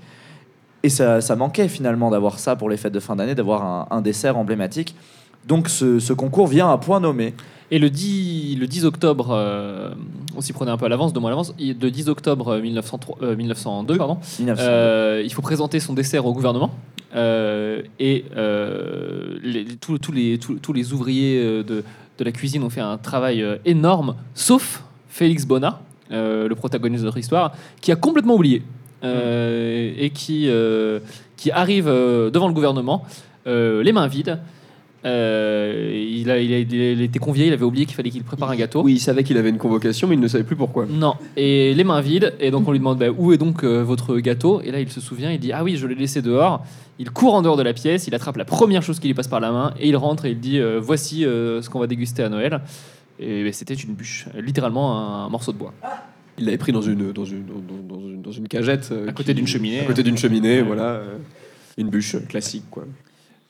Et 0.84 0.88
ça, 0.90 1.20
ça 1.20 1.34
manquait 1.34 1.66
finalement 1.68 2.10
d'avoir 2.10 2.38
ça 2.38 2.54
pour 2.54 2.68
les 2.70 2.76
fêtes 2.76 2.92
de 2.92 3.00
fin 3.00 3.16
d'année, 3.16 3.34
d'avoir 3.34 3.64
un, 3.64 3.88
un 3.90 4.00
dessert 4.00 4.36
emblématique. 4.36 4.94
Donc 5.46 5.68
ce, 5.68 5.98
ce 5.98 6.12
concours 6.12 6.46
vient 6.46 6.70
à 6.70 6.78
point 6.78 7.00
nommé. 7.00 7.34
Et 7.70 7.78
le 7.78 7.90
10, 7.90 8.56
le 8.58 8.66
10 8.66 8.86
octobre, 8.86 9.28
euh, 9.30 9.90
on 10.34 10.40
s'y 10.40 10.54
prenait 10.54 10.70
un 10.70 10.78
peu 10.78 10.86
à 10.86 10.88
l'avance, 10.88 11.12
deux 11.12 11.20
mois 11.20 11.28
à 11.28 11.32
l'avance, 11.32 11.54
le 11.58 11.74
10 11.90 12.08
octobre 12.08 12.56
1903 12.58 13.18
euh, 13.22 13.36
1902, 13.36 13.96
pardon, 13.98 14.18
1900. 14.38 14.62
euh, 14.66 15.22
il 15.22 15.32
faut 15.32 15.42
présenter 15.42 15.78
son 15.80 15.92
dessert 15.92 16.24
au 16.24 16.32
gouvernement. 16.32 16.70
Euh, 17.14 17.82
et 18.00 18.24
euh, 18.36 19.38
les- 19.42 19.64
tous, 19.76 20.12
les, 20.12 20.92
ouvriers 20.92 21.38
euh, 21.42 21.62
de, 21.62 21.84
de 22.18 22.24
la 22.24 22.32
cuisine 22.32 22.62
ont 22.62 22.70
fait 22.70 22.80
un 22.80 22.96
travail 22.98 23.42
euh, 23.42 23.56
énorme, 23.66 24.14
sauf 24.34 24.82
Félix 25.10 25.44
Bonnat, 25.46 25.80
euh, 26.10 26.48
le 26.48 26.54
protagoniste 26.54 27.02
de 27.02 27.06
notre 27.06 27.18
histoire, 27.18 27.52
qui 27.82 27.92
a 27.92 27.96
complètement 27.96 28.34
oublié. 28.34 28.62
euh, 29.04 29.92
et 29.96 30.10
qui, 30.10 30.46
euh, 30.48 31.00
qui 31.36 31.50
arrive 31.50 31.86
euh, 31.86 32.30
devant 32.30 32.48
le 32.48 32.54
gouvernement, 32.54 33.04
euh, 33.46 33.82
les 33.82 33.92
mains 33.92 34.08
vides. 34.08 34.38
Euh, 35.04 35.92
il, 35.94 36.28
a, 36.30 36.40
il, 36.40 36.52
a, 36.52 36.58
il 36.58 37.00
a 37.00 37.04
été 37.04 37.18
convié, 37.18 37.46
il 37.46 37.52
avait 37.52 37.64
oublié 37.64 37.86
qu'il 37.86 37.94
fallait 37.94 38.10
qu'il 38.10 38.24
prépare 38.24 38.50
un 38.50 38.56
gâteau. 38.56 38.82
Oui, 38.82 38.94
il 38.94 38.98
savait 38.98 39.22
qu'il 39.22 39.36
avait 39.36 39.50
une 39.50 39.58
convocation, 39.58 40.08
mais 40.08 40.16
il 40.16 40.20
ne 40.20 40.26
savait 40.26 40.44
plus 40.44 40.56
pourquoi. 40.56 40.86
Non, 40.86 41.14
et 41.36 41.72
les 41.74 41.84
mains 41.84 42.00
vides, 42.00 42.34
et 42.40 42.50
donc 42.50 42.66
on 42.66 42.72
lui 42.72 42.80
demande 42.80 42.98
bah, 42.98 43.06
où 43.16 43.32
est 43.32 43.38
donc 43.38 43.62
euh, 43.62 43.82
votre 43.82 44.18
gâteau, 44.18 44.60
et 44.60 44.72
là 44.72 44.80
il 44.80 44.90
se 44.90 45.00
souvient, 45.00 45.30
il 45.30 45.38
dit 45.38 45.52
ah 45.52 45.62
oui 45.62 45.76
je 45.76 45.86
l'ai 45.86 45.94
laissé 45.94 46.20
dehors, 46.20 46.64
il 46.98 47.10
court 47.10 47.34
en 47.34 47.42
dehors 47.42 47.56
de 47.56 47.62
la 47.62 47.74
pièce, 47.74 48.08
il 48.08 48.14
attrape 48.14 48.36
la 48.36 48.44
première 48.44 48.82
chose 48.82 48.98
qui 48.98 49.06
lui 49.06 49.14
passe 49.14 49.28
par 49.28 49.40
la 49.40 49.52
main, 49.52 49.72
et 49.78 49.88
il 49.88 49.96
rentre 49.96 50.24
et 50.24 50.30
il 50.32 50.40
dit 50.40 50.58
euh, 50.58 50.80
voici 50.82 51.22
ce 51.22 51.68
qu'on 51.68 51.78
va 51.78 51.86
déguster 51.86 52.24
à 52.24 52.28
Noël, 52.28 52.60
et 53.20 53.44
bah, 53.44 53.50
c'était 53.52 53.74
une 53.74 53.94
bûche, 53.94 54.26
littéralement 54.36 55.24
un 55.24 55.28
morceau 55.28 55.52
de 55.52 55.58
bois, 55.58 55.74
Il 56.38 56.46
l'avait 56.46 56.58
pris 56.58 56.72
dans 56.72 56.82
une, 56.82 57.12
dans 57.12 57.24
une, 57.24 57.44
dans, 57.46 58.00
une, 58.00 58.20
dans 58.20 58.32
une 58.32 58.48
cagette. 58.48 58.92
à 59.06 59.12
côté 59.12 59.32
d'une 59.32 59.46
cheminée. 59.46 59.80
À 59.80 59.84
côté 59.84 60.02
d'une 60.02 60.18
cheminée, 60.18 60.60
voilà. 60.60 61.02
une 61.76 61.88
bûche 61.88 62.16
classique, 62.28 62.64
quoi. 62.68 62.84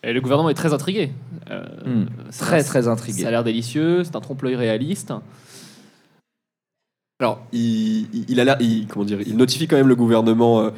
Et 0.04 0.12
le 0.12 0.20
gouvernement 0.20 0.48
est 0.50 0.54
très 0.54 0.72
intrigué. 0.72 1.10
Euh, 1.50 1.64
Hmm. 1.84 2.06
ça- 2.30 2.44
Très 2.46 2.62
très 2.62 2.88
intrigué. 2.88 3.22
Ça 3.22 3.28
a 3.28 3.30
l'air 3.30 3.44
délicieux, 3.44 4.04
c'est 4.04 4.14
un 4.16 4.20
trompe-l'œil 4.20 4.54
réaliste. 4.56 5.12
Alors, 7.20 7.40
il, 7.52 8.06
il- 8.28 8.40
a 8.40 8.56
il, 8.62 8.86
comment 8.86 9.04
dire, 9.04 9.20
il 9.26 9.36
notifie 9.36 9.66
quand 9.66 9.76
même 9.76 9.88
le 9.88 9.96
gouvernement, 9.96 10.60
euh, 10.60 10.70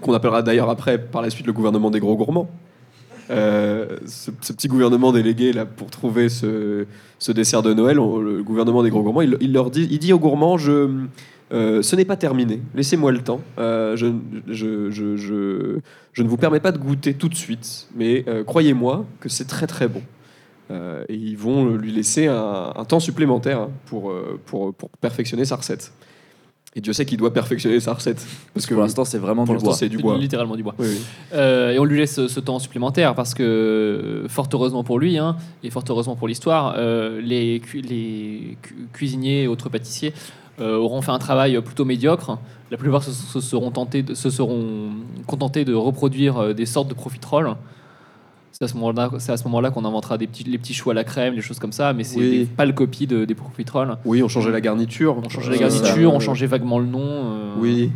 qu'on 0.00 0.14
appellera 0.14 0.40
d'ailleurs 0.42 0.70
après, 0.70 0.96
par 0.98 1.20
la 1.20 1.28
suite, 1.30 1.46
le 1.46 1.52
gouvernement 1.52 1.90
des 1.90 2.00
gros 2.00 2.16
gourmands. 2.16 2.48
Euh, 3.30 3.98
ce, 4.06 4.30
ce 4.40 4.52
petit 4.54 4.68
gouvernement 4.68 5.12
délégué 5.12 5.52
là 5.52 5.66
pour 5.66 5.90
trouver 5.90 6.30
ce, 6.30 6.86
ce 7.18 7.32
dessert 7.32 7.62
de 7.62 7.74
Noël, 7.74 8.00
on- 8.00 8.16
le 8.18 8.42
gouvernement 8.42 8.82
des 8.82 8.88
gros 8.88 9.02
gourmands, 9.02 9.20
il, 9.20 9.36
il 9.42 9.52
leur 9.52 9.70
dit, 9.70 9.86
il 9.90 9.98
dit 9.98 10.14
aux 10.14 10.18
gourmands, 10.18 10.56
je, 10.56 10.88
euh, 11.52 11.82
ce 11.82 11.96
n'est 11.96 12.04
pas 12.04 12.16
terminé, 12.16 12.60
laissez-moi 12.74 13.10
le 13.12 13.20
temps. 13.22 13.40
Euh, 13.58 13.96
je, 13.96 14.06
je, 14.48 14.90
je, 14.90 15.16
je, 15.16 15.78
je 16.12 16.22
ne 16.22 16.28
vous 16.28 16.36
permets 16.36 16.60
pas 16.60 16.72
de 16.72 16.78
goûter 16.78 17.14
tout 17.14 17.28
de 17.28 17.34
suite, 17.34 17.88
mais 17.96 18.24
euh, 18.28 18.44
croyez-moi 18.44 19.04
que 19.20 19.28
c'est 19.28 19.46
très 19.46 19.66
très 19.66 19.88
bon. 19.88 20.02
Euh, 20.70 21.02
et 21.08 21.14
ils 21.14 21.36
vont 21.38 21.74
lui 21.76 21.90
laisser 21.92 22.26
un, 22.26 22.72
un 22.76 22.84
temps 22.84 23.00
supplémentaire 23.00 23.60
hein, 23.60 23.70
pour, 23.86 24.12
pour, 24.44 24.74
pour 24.74 24.90
perfectionner 25.00 25.46
sa 25.46 25.56
recette. 25.56 25.92
Et 26.76 26.82
Dieu 26.82 26.92
sait 26.92 27.06
qu'il 27.06 27.16
doit 27.16 27.32
perfectionner 27.32 27.80
sa 27.80 27.94
recette. 27.94 28.24
Parce 28.52 28.66
que 28.66 28.74
Pour 28.74 28.82
l'instant, 28.82 29.06
c'est 29.06 29.16
vraiment 29.16 29.46
pour 29.46 29.56
du 29.56 29.64
bois. 29.64 29.72
c'est 29.74 29.88
du 29.88 29.96
bois. 29.96 30.18
Littéralement 30.18 30.54
du 30.54 30.62
bois. 30.62 30.74
Oui, 30.78 30.86
oui. 30.90 31.00
Euh, 31.32 31.70
et 31.72 31.78
on 31.78 31.84
lui 31.84 31.96
laisse 31.98 32.26
ce 32.26 32.40
temps 32.40 32.58
supplémentaire 32.58 33.14
parce 33.14 33.32
que, 33.32 34.24
fort 34.28 34.48
heureusement 34.52 34.84
pour 34.84 34.98
lui, 34.98 35.16
hein, 35.16 35.36
et 35.64 35.70
fort 35.70 35.82
heureusement 35.88 36.14
pour 36.14 36.28
l'histoire, 36.28 36.74
euh, 36.76 37.22
les, 37.22 37.60
cu- 37.60 37.80
les 37.80 38.58
cu- 38.60 38.74
cuisiniers 38.92 39.44
et 39.44 39.48
autres 39.48 39.70
pâtissiers 39.70 40.12
auront 40.60 41.02
fait 41.02 41.12
un 41.12 41.18
travail 41.18 41.60
plutôt 41.62 41.84
médiocre. 41.84 42.38
La 42.70 42.76
plupart 42.76 43.02
se, 43.02 43.10
se 43.12 43.40
seront, 43.40 43.70
tentés 43.70 44.02
de- 44.02 44.14
se 44.14 44.28
seront 44.30 44.90
contentés 45.26 45.64
de 45.64 45.74
reproduire 45.74 46.38
euh, 46.38 46.52
des 46.52 46.66
sortes 46.66 46.88
de 46.88 46.94
profiteroles. 46.94 47.54
C'est 48.52 48.64
à 48.64 48.68
ce 48.68 48.74
moment-là, 48.74 49.10
c'est 49.18 49.30
à 49.32 49.36
ce 49.36 49.44
moment-là 49.44 49.70
qu'on 49.70 49.84
inventera 49.84 50.18
des 50.18 50.26
petits, 50.26 50.42
les 50.44 50.58
petits 50.58 50.74
choux 50.74 50.90
à 50.90 50.94
la 50.94 51.04
crème, 51.04 51.34
des 51.36 51.40
choses 51.42 51.58
comme 51.60 51.72
ça, 51.72 51.92
mais 51.92 52.02
c'est 52.04 52.18
Oui. 52.18 52.38
des 52.40 52.44
pâles 52.46 52.74
copies 52.74 53.06
de, 53.06 53.24
des 53.24 53.34
profiteroles. 53.34 53.96
Oui, 54.04 54.22
on 54.22 54.28
changeait 54.28 54.50
la 54.50 54.60
garniture. 54.60 55.16
On 55.24 55.28
changeait 55.28 55.50
les 55.52 55.56
Euh, 55.58 55.60
garnitures, 55.68 56.10
ça, 56.10 56.16
on 56.16 56.20
changeait 56.20 56.46
vaguement 56.46 56.78
le 56.78 56.86
nom. 56.86 57.00
euh, 57.04 57.54
Oui. 57.60 57.92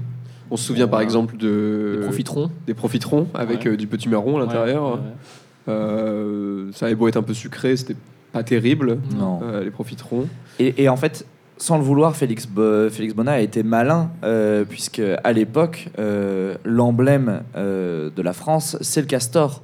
On 0.50 0.56
se 0.56 0.64
souvient 0.64 0.86
par 0.86 1.00
exemple 1.00 1.36
de 1.38 1.96
des 1.98 2.04
profiterons. 2.04 2.50
des 2.66 2.74
profiterons 2.74 3.26
avec 3.34 3.62
Ouais. 3.64 3.68
euh, 3.72 3.76
du 3.76 3.86
petit 3.86 4.08
marron 4.08 4.36
à 4.36 4.40
l'intérieur. 4.40 4.84
Ouais, 4.84 4.90
ouais, 4.92 4.96
ouais. 4.98 5.72
Euh, 5.74 6.70
ça 6.72 6.86
avait 6.86 6.94
beau 6.94 7.08
être 7.08 7.16
un 7.16 7.22
peu 7.22 7.34
sucré, 7.34 7.76
c'était 7.76 7.96
pas 8.32 8.42
terrible. 8.42 8.98
Non. 9.18 9.40
euh, 9.42 9.64
les 9.64 9.70
profiterons. 9.70 10.26
Et, 10.58 10.82
et 10.82 10.88
en 10.88 10.96
fait, 10.96 11.26
sans 11.58 11.76
le 11.78 11.84
vouloir, 11.84 12.16
Félix, 12.16 12.46
Bo- 12.46 12.90
Félix 12.90 13.14
Bonnat 13.14 13.32
a 13.32 13.40
été 13.40 13.62
malin, 13.62 14.10
euh, 14.24 14.64
puisque 14.68 15.02
à 15.22 15.32
l'époque, 15.32 15.88
euh, 15.98 16.54
l'emblème 16.64 17.42
euh, 17.56 18.10
de 18.14 18.22
la 18.22 18.32
France, 18.32 18.76
c'est 18.80 19.00
le 19.00 19.06
castor. 19.06 19.62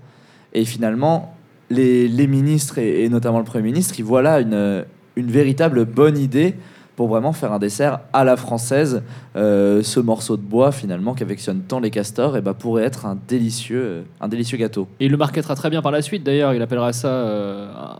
Et 0.52 0.64
finalement, 0.64 1.34
les, 1.70 2.06
les 2.08 2.26
ministres, 2.26 2.78
et, 2.78 3.04
et 3.04 3.08
notamment 3.08 3.38
le 3.38 3.44
Premier 3.44 3.64
ministre, 3.64 3.94
ils 3.98 4.04
voient 4.04 4.22
là 4.22 4.40
une, 4.40 4.84
une 5.16 5.30
véritable 5.30 5.84
bonne 5.84 6.16
idée 6.18 6.54
pour 6.96 7.08
vraiment 7.08 7.32
faire 7.32 7.52
un 7.52 7.58
dessert 7.60 8.00
à 8.12 8.24
la 8.24 8.36
française. 8.36 9.02
Ce 9.34 10.00
morceau 10.00 10.36
de 10.36 10.42
bois, 10.42 10.72
finalement, 10.72 11.14
qu'affectionnent 11.14 11.62
tant 11.66 11.78
les 11.78 11.90
castors, 11.90 12.36
et 12.36 12.40
bah, 12.40 12.54
pourrait 12.54 12.82
être 12.84 13.06
un 13.06 13.16
délicieux, 13.28 14.04
un 14.20 14.26
délicieux 14.28 14.58
gâteau. 14.58 14.88
Et 14.98 15.06
il 15.06 15.10
le 15.12 15.16
marketera 15.16 15.54
très 15.54 15.70
bien 15.70 15.80
par 15.80 15.92
la 15.92 16.02
suite 16.02 16.24
d'ailleurs, 16.24 16.54
il 16.54 16.62
appellera 16.62 16.92
ça 16.92 17.10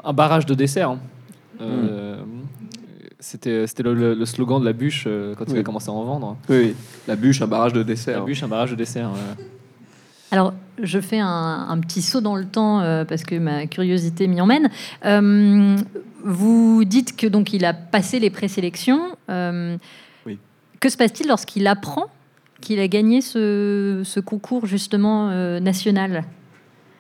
un 0.02 0.12
barrage 0.12 0.46
de 0.46 0.54
dessert. 0.54 0.90
hein. 0.90 0.98
Euh, 1.60 2.16
C'était 3.20 3.66
c'était 3.66 3.82
le, 3.82 3.94
le- 3.94 4.14
le 4.14 4.24
slogan 4.26 4.60
de 4.60 4.64
la 4.64 4.72
bûche 4.72 5.04
euh, 5.08 5.34
quand 5.34 5.44
il 5.48 5.58
a 5.58 5.62
commencé 5.64 5.88
à 5.88 5.92
en 5.92 6.04
vendre. 6.04 6.36
Oui. 6.48 6.74
La 7.08 7.16
bûche, 7.16 7.42
un 7.42 7.46
barrage 7.48 7.72
de 7.72 7.78
La 7.80 7.84
dessert. 7.84 8.24
bûche, 8.24 8.42
un 8.44 8.48
barrage 8.48 8.70
de 8.70 8.76
dessert. 8.76 9.10
ouais. 9.10 9.44
Alors, 10.30 10.52
je 10.82 11.00
fais 11.00 11.18
un, 11.18 11.66
un 11.70 11.78
petit 11.80 12.02
saut 12.02 12.20
dans 12.20 12.36
le 12.36 12.44
temps 12.44 12.80
euh, 12.80 13.04
parce 13.04 13.24
que 13.24 13.34
ma 13.36 13.66
curiosité 13.66 14.28
m'y 14.28 14.40
emmène. 14.40 14.68
Euh, 15.04 15.76
vous 16.22 16.84
dites 16.84 17.16
que 17.16 17.26
donc 17.26 17.52
il 17.52 17.64
a 17.64 17.72
passé 17.72 18.20
les 18.20 18.30
présélections. 18.30 19.00
Euh, 19.30 19.76
Oui. 20.26 20.38
Que 20.80 20.88
se 20.88 20.96
passe-t-il 20.96 21.28
lorsqu'il 21.28 21.66
apprend 21.66 22.06
qu'il 22.60 22.78
a 22.78 22.88
gagné 22.88 23.20
ce, 23.20 24.02
ce 24.04 24.20
concours 24.20 24.66
justement 24.66 25.30
euh, 25.30 25.58
national? 25.60 26.24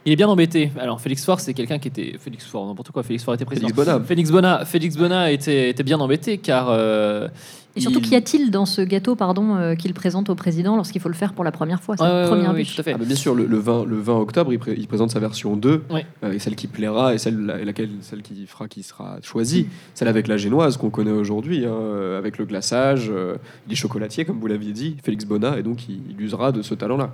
Il 0.08 0.12
est 0.12 0.16
bien 0.16 0.28
embêté. 0.28 0.70
Alors 0.78 1.02
Félix 1.02 1.22
Faure, 1.22 1.38
c'est 1.38 1.52
quelqu'un 1.52 1.78
qui 1.78 1.88
était 1.88 2.14
Félix 2.18 2.46
Faure, 2.46 2.66
n'importe 2.66 2.90
quoi. 2.92 3.02
Félix 3.02 3.24
Faure 3.24 3.34
était 3.34 3.44
président. 3.44 3.68
Félix 3.68 3.84
Bonhomme. 3.84 4.04
Félix 4.06 4.30
Bonnat, 4.30 4.64
Félix 4.64 4.96
Bonnat 4.96 5.32
était, 5.32 5.68
était 5.68 5.82
bien 5.82 5.98
embêté 6.00 6.38
car 6.38 6.68
euh, 6.70 7.28
Et 7.76 7.80
surtout, 7.80 7.98
il- 7.98 8.08
qu'y 8.08 8.16
a-t-il 8.16 8.50
dans 8.50 8.64
ce 8.64 8.80
gâteau 8.80 9.16
pardon, 9.16 9.56
euh, 9.56 9.74
qu'il 9.74 9.92
présente 9.92 10.30
au 10.30 10.34
président 10.34 10.76
lorsqu'il 10.76 11.02
faut 11.02 11.10
le 11.10 11.14
faire 11.14 11.34
pour 11.34 11.44
la 11.44 11.52
première 11.52 11.82
fois? 11.82 11.94
C'est 11.98 12.04
première 12.26 12.54
oui, 12.54 12.64
tout 12.64 12.80
à 12.80 12.82
fait. 12.82 12.92
Ah, 12.94 12.96
bah, 12.96 13.04
bien 13.04 13.16
sûr, 13.16 13.34
le, 13.34 13.44
le 13.44 13.58
20, 13.58 13.84
le 13.84 13.96
20 14.00 14.14
octobre, 14.18 14.50
il, 14.50 14.58
pré- 14.58 14.76
il 14.78 14.86
présente 14.88 15.10
sa 15.10 15.20
version 15.20 15.56
2, 15.56 15.82
Ouais. 15.90 16.06
euh, 16.24 16.32
et 16.32 16.38
celle 16.38 16.56
qui 16.56 16.68
plaira, 16.68 17.12
et 17.12 17.18
celle, 17.18 17.38
la- 17.44 17.60
et 17.60 17.66
laquelle, 17.66 17.90
celle 18.00 18.22
qui 18.22 18.46
fera, 18.46 18.66
qui 18.66 18.82
sera 18.84 19.18
choisie, 19.22 19.66
celle 19.92 20.08
avec 20.08 20.26
la 20.26 20.38
génoise 20.38 20.78
qu'on 20.78 20.88
connaît 20.88 21.10
aujourd'hui, 21.10 21.66
hein, 21.66 22.16
avec 22.16 22.38
le 22.38 22.46
glaçage, 22.46 23.10
euh, 23.14 23.36
il 23.66 23.74
est 23.74 23.76
chocolatier, 23.76 24.24
comme 24.24 24.40
vous 24.40 24.46
l'aviez 24.46 24.72
dit, 24.72 24.96
Félix 25.02 25.26
Bonnat, 25.26 25.58
et 25.58 25.62
donc 25.62 25.86
il, 25.90 26.00
il 26.08 26.18
usera 26.22 26.50
de 26.50 26.62
ce 26.62 26.72
talent-là. 26.74 27.12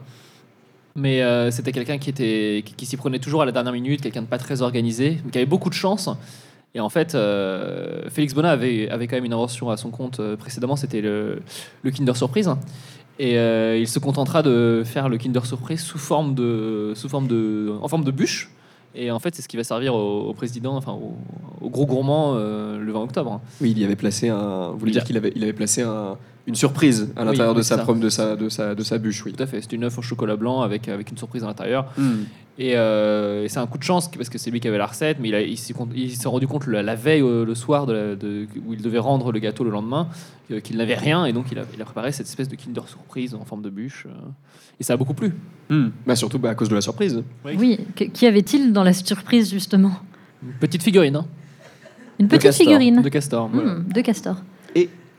Mais 0.96 1.22
euh, 1.22 1.50
c'était 1.50 1.72
quelqu'un 1.72 1.98
qui, 1.98 2.10
était, 2.10 2.62
qui, 2.64 2.74
qui 2.74 2.86
s'y 2.86 2.96
prenait 2.96 3.18
toujours 3.18 3.42
à 3.42 3.44
la 3.44 3.52
dernière 3.52 3.72
minute, 3.72 4.00
quelqu'un 4.00 4.22
de 4.22 4.26
pas 4.26 4.38
très 4.38 4.62
organisé, 4.62 5.18
mais 5.24 5.30
qui 5.32 5.38
avait 5.38 5.46
beaucoup 5.46 5.68
de 5.68 5.74
chance. 5.74 6.08
Et 6.76 6.80
en 6.80 6.88
fait, 6.88 7.14
euh, 7.14 8.08
Félix 8.10 8.34
Bonnat 8.34 8.50
avait, 8.50 8.88
avait 8.90 9.06
quand 9.06 9.16
même 9.16 9.24
une 9.24 9.32
invention 9.32 9.70
à 9.70 9.76
son 9.76 9.90
compte 9.90 10.20
euh, 10.20 10.36
précédemment, 10.36 10.76
c'était 10.76 11.00
le, 11.00 11.40
le 11.82 11.90
Kinder 11.90 12.16
Surprise. 12.16 12.50
Et 13.20 13.34
il 13.78 13.86
se 13.86 14.00
contentera 14.00 14.42
de 14.42 14.82
faire 14.84 15.08
le 15.08 15.18
Kinder 15.18 15.46
Surprise 15.46 15.80
sous 15.80 15.98
forme 15.98 16.34
de, 16.34 16.92
sous 16.96 17.08
forme 17.08 17.28
de, 17.28 17.72
en 17.80 17.86
forme 17.86 18.02
de 18.02 18.10
bûche. 18.10 18.50
Et 18.96 19.12
en 19.12 19.20
fait, 19.20 19.34
c'est 19.36 19.42
ce 19.42 19.46
qui 19.48 19.56
va 19.56 19.62
servir 19.62 19.94
au, 19.94 20.22
au 20.28 20.32
président, 20.34 20.76
enfin 20.76 20.92
au, 20.92 21.14
au 21.60 21.70
gros 21.70 21.86
gourmand 21.86 22.34
le 22.34 22.90
20 22.92 23.00
octobre. 23.02 23.40
Oui, 23.60 23.70
il 23.70 23.78
y 23.78 23.84
avait 23.84 23.94
placé 23.94 24.30
un. 24.30 24.70
Vous 24.70 24.78
voulez 24.78 24.90
dire 24.90 25.04
qu'il 25.04 25.16
avait, 25.16 25.32
il 25.36 25.44
avait 25.44 25.52
placé 25.52 25.82
un- 25.82 26.16
une 26.46 26.54
surprise 26.54 27.10
à 27.16 27.24
l'intérieur 27.24 27.52
oui, 27.54 27.58
de, 27.58 27.62
sa 27.62 27.78
prom- 27.78 27.98
de, 28.00 28.08
sa, 28.10 28.36
de, 28.36 28.48
sa, 28.48 28.74
de 28.74 28.82
sa 28.82 28.98
bûche, 28.98 29.24
oui. 29.24 29.32
Tout 29.32 29.42
à 29.42 29.46
fait, 29.46 29.60
c'est 29.62 29.72
une 29.72 29.84
œuf 29.84 29.96
au 29.98 30.02
chocolat 30.02 30.36
blanc 30.36 30.60
avec, 30.60 30.88
avec 30.88 31.10
une 31.10 31.16
surprise 31.16 31.42
à 31.42 31.46
l'intérieur. 31.46 31.86
Hmm. 31.96 32.24
Et, 32.58 32.74
euh, 32.76 33.44
et 33.44 33.48
c'est 33.48 33.58
un 33.58 33.66
coup 33.66 33.78
de 33.78 33.82
chance 33.82 34.08
parce 34.10 34.28
que 34.28 34.38
c'est 34.38 34.50
lui 34.50 34.60
qui 34.60 34.68
avait 34.68 34.78
la 34.78 34.86
recette, 34.86 35.18
mais 35.20 35.28
il, 35.30 35.34
a- 35.34 35.40
il 35.42 35.56
s'est 35.58 35.74
il 35.94 36.10
s'est 36.14 36.28
rendu 36.28 36.46
compte 36.46 36.66
la, 36.66 36.82
la 36.82 36.94
veille, 36.94 37.22
euh, 37.22 37.44
le 37.44 37.54
soir, 37.54 37.86
de 37.86 37.92
la- 37.92 38.14
de- 38.14 38.46
où 38.66 38.74
il 38.74 38.82
devait 38.82 38.98
rendre 39.00 39.32
le 39.32 39.38
gâteau 39.40 39.64
le 39.64 39.70
lendemain, 39.70 40.08
euh, 40.52 40.60
qu'il 40.60 40.76
n'avait 40.76 40.94
rien, 40.94 41.24
et 41.24 41.32
donc 41.32 41.46
il 41.50 41.58
a, 41.58 41.62
il 41.74 41.80
a 41.82 41.84
préparé 41.84 42.12
cette 42.12 42.26
espèce 42.26 42.48
de 42.48 42.54
Kinder 42.56 42.86
Surprise 42.86 43.34
en 43.34 43.44
forme 43.44 43.62
de 43.62 43.70
bûche. 43.70 44.06
et 44.78 44.84
ça 44.84 44.92
a 44.92 44.96
beaucoup 44.96 45.14
plu. 45.14 45.32
Hmm. 45.70 45.88
Bah, 46.06 46.14
surtout 46.14 46.38
bah, 46.38 46.50
à 46.50 46.54
cause 46.54 46.68
de 46.68 46.74
la 46.76 46.80
surprise. 46.82 47.22
Oui, 47.44 47.80
que- 47.96 48.04
qu'y 48.04 48.26
avait-il 48.26 48.72
dans 48.72 48.84
la 48.84 48.92
surprise 48.92 49.50
justement? 49.50 49.92
Une 50.44 50.52
petite 50.60 50.82
figurine 50.82 51.16
hein, 51.16 51.26
Une 52.20 52.28
petite 52.28 52.42
castor, 52.42 52.66
figurine 52.66 53.00
de 53.02 53.08
castor. 53.08 53.48
voilà. 53.52 53.74
Hmm, 53.76 53.88
de 53.92 54.00
castor. 54.02 54.36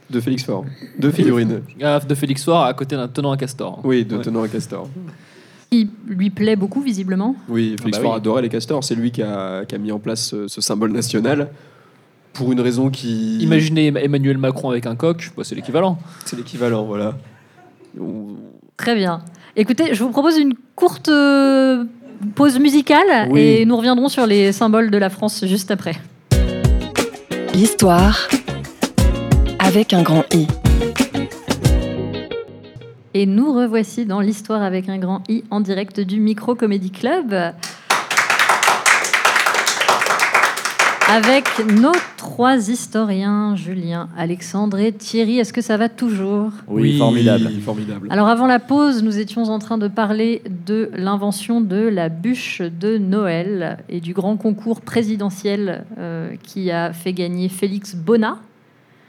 De 0.09 0.19
Félix 0.19 0.43
Faure. 0.43 0.65
Deux 0.99 1.11
figurines. 1.11 1.61
Ah, 1.81 1.99
de 1.99 2.15
Félix 2.15 2.43
Soir 2.43 2.65
à 2.65 2.73
côté 2.73 2.95
d'un 2.95 3.07
tenant 3.07 3.31
à 3.31 3.37
castor. 3.37 3.79
Oui, 3.83 4.05
de 4.05 4.17
Ouais. 4.17 4.23
tenant 4.23 4.43
à 4.43 4.47
castor. 4.47 4.87
Qui 5.71 5.89
lui 6.07 6.29
plaît 6.29 6.55
beaucoup 6.55 6.81
visiblement. 6.81 7.35
Oui, 7.49 7.75
Félix 7.79 7.97
bah 7.97 8.03
Faure 8.03 8.11
oui. 8.13 8.17
adorait 8.17 8.41
les 8.43 8.49
castors. 8.49 8.83
C'est 8.83 8.93
lui 8.95 9.11
qui 9.11 9.23
a, 9.23 9.65
qui 9.65 9.73
a 9.73 9.77
mis 9.79 9.91
en 9.91 9.99
place 9.99 10.27
ce, 10.27 10.47
ce 10.47 10.61
symbole 10.61 10.91
national 10.91 11.49
pour 12.33 12.51
une 12.51 12.61
raison 12.61 12.89
qui. 12.91 13.39
Imaginez 13.39 13.87
Emmanuel 13.87 14.37
Macron 14.37 14.69
avec 14.69 14.85
un 14.85 14.95
coq, 14.95 15.31
bah, 15.35 15.43
c'est 15.43 15.55
l'équivalent. 15.55 15.97
C'est 16.25 16.35
l'équivalent, 16.37 16.83
voilà. 16.85 17.17
On- 17.99 18.35
Très 18.77 18.93
bien. 18.95 19.21
Écoutez, 19.55 19.93
je 19.95 20.03
vous 20.03 20.11
propose 20.11 20.37
une 20.37 20.53
courte 20.75 21.07
euh, 21.09 21.85
pause 22.35 22.59
musicale 22.59 23.29
Oui. 23.31 23.39
et 23.41 23.65
nous 23.65 23.77
reviendrons 23.77 24.09
sur 24.09 24.27
les 24.27 24.51
symboles 24.51 24.91
de 24.91 24.97
la 24.97 25.09
France 25.09 25.45
juste 25.47 25.71
après. 25.71 25.95
L'histoire 27.53 28.27
avec 29.75 29.91
un 29.91 30.03
grand 30.03 30.23
I. 30.33 30.47
Et 33.13 33.25
nous 33.25 33.51
revoici 33.51 34.05
dans 34.05 34.21
l'histoire 34.21 34.63
avec 34.63 34.87
un 34.87 34.97
grand 34.97 35.21
I 35.27 35.43
en 35.51 35.59
direct 35.59 35.99
du 35.99 36.21
Micro 36.21 36.55
Comedy 36.55 36.91
Club. 36.91 37.35
Avec 41.09 41.43
nos 41.81 41.91
trois 42.15 42.69
historiens, 42.69 43.57
Julien, 43.57 44.07
Alexandre 44.17 44.79
et 44.79 44.93
Thierry. 44.93 45.39
Est-ce 45.39 45.51
que 45.51 45.59
ça 45.59 45.75
va 45.75 45.89
toujours? 45.89 46.51
Oui, 46.69 46.97
formidable. 46.97 47.49
formidable. 47.59 48.07
Alors 48.11 48.29
avant 48.29 48.47
la 48.47 48.59
pause, 48.59 49.03
nous 49.03 49.19
étions 49.19 49.43
en 49.43 49.59
train 49.59 49.77
de 49.77 49.89
parler 49.89 50.41
de 50.65 50.89
l'invention 50.95 51.59
de 51.59 51.85
la 51.89 52.07
bûche 52.07 52.61
de 52.61 52.97
Noël 52.97 53.79
et 53.89 53.99
du 53.99 54.13
grand 54.13 54.37
concours 54.37 54.79
présidentiel 54.79 55.83
euh, 55.97 56.33
qui 56.43 56.71
a 56.71 56.93
fait 56.93 57.11
gagner 57.11 57.49
Félix 57.49 57.93
Bonnat. 57.93 58.39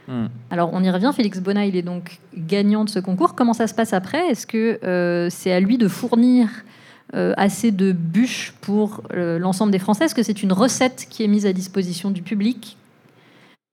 Hmm. 0.08 0.26
Alors 0.50 0.70
on 0.72 0.82
y 0.82 0.90
revient, 0.90 1.10
Félix 1.14 1.40
Bonnat, 1.40 1.66
il 1.66 1.76
est 1.76 1.82
donc 1.82 2.18
gagnant 2.36 2.84
de 2.84 2.90
ce 2.90 2.98
concours. 2.98 3.34
Comment 3.34 3.52
ça 3.52 3.66
se 3.66 3.74
passe 3.74 3.92
après? 3.92 4.28
Est-ce 4.28 4.46
que 4.46 4.78
euh, 4.84 5.28
c'est 5.30 5.52
à 5.52 5.60
lui 5.60 5.78
de 5.78 5.88
fournir 5.88 6.48
euh, 7.14 7.34
assez 7.36 7.72
de 7.72 7.92
bûches 7.92 8.54
pour 8.60 9.02
euh, 9.14 9.38
l'ensemble 9.38 9.72
des 9.72 9.78
Français? 9.78 10.04
Est-ce 10.04 10.14
que 10.14 10.22
c'est 10.22 10.42
une 10.42 10.52
recette 10.52 11.06
qui 11.10 11.24
est 11.24 11.28
mise 11.28 11.46
à 11.46 11.52
disposition 11.52 12.10
du 12.10 12.22
public? 12.22 12.76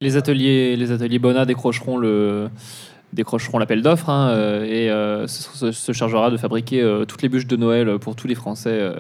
Les 0.01 0.17
ateliers, 0.17 0.75
les 0.75 0.91
ateliers 0.91 1.19
Bonnat 1.19 1.45
décrocheront 1.45 1.97
le 1.97 2.49
décrocheront 3.13 3.59
l'appel 3.59 3.83
d'offres 3.83 4.09
hein, 4.09 4.63
et 4.63 4.87
se, 5.27 5.91
chargera 5.93 6.31
de 6.31 6.37
fabriquer 6.37 7.03
toutes 7.07 7.21
les 7.21 7.29
bûches 7.29 7.45
de 7.45 7.55
Noël 7.55 7.99
pour 7.99 8.15
tous 8.15 8.27
les 8.27 8.33
Français 8.33 8.91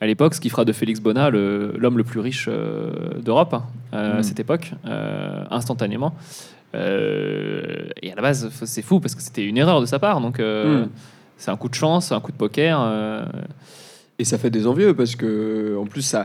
à 0.00 0.06
l'époque, 0.06 0.34
ce 0.34 0.40
qui 0.40 0.50
fera 0.50 0.64
de 0.64 0.72
Félix 0.72 1.00
Bonnat 1.00 1.30
l'homme 1.30 1.96
le, 1.96 2.04
plus 2.04 2.20
riche 2.20 2.48
euh, 2.48 2.90
d'Europe 3.22 3.54
hein, 3.54 3.64
à 3.92 4.18
Mm. 4.18 4.22
cette 4.22 4.40
époque, 4.40 4.72
euh, 4.86 5.44
instantanément. 5.50 6.14
Euh, 6.74 7.88
et 8.02 8.12
à 8.12 8.14
la 8.16 8.22
base, 8.22 8.50
c'est 8.64 8.82
fou 8.82 9.00
parce 9.00 9.14
que 9.14 9.22
c'était 9.22 9.44
une 9.44 9.56
erreur 9.56 9.80
de 9.80 9.86
sa 9.86 9.98
part, 9.98 10.20
donc 10.20 10.40
euh, 10.40 10.84
Mm. 10.84 10.88
c'est 11.38 11.50
un 11.50 11.56
coup 11.56 11.68
de 11.68 11.74
chance, 11.74 12.12
un 12.12 12.20
coup 12.20 12.32
de 12.32 12.36
poker. 12.36 12.78
euh, 12.80 13.24
Et 14.18 14.24
ça 14.24 14.38
fait 14.38 14.50
des 14.50 14.66
envieux 14.66 14.94
parce 14.94 15.14
que, 15.16 15.76
en 15.78 15.84
plus, 15.86 16.02
ça. 16.02 16.24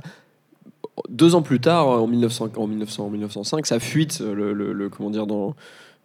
Deux 1.10 1.36
ans 1.36 1.42
plus 1.42 1.60
tard, 1.60 1.88
en, 1.88 2.08
1900, 2.08 2.50
en 2.58 2.68
1900, 2.68 3.06
en 3.06 3.10
1905, 3.10 3.66
ça 3.66 3.80
fuite. 3.80 4.20
Le, 4.22 4.54
le- 4.54 4.72
le- 4.74 4.90
comment 4.90 5.10
dire 5.10 5.26
dans 5.28 5.56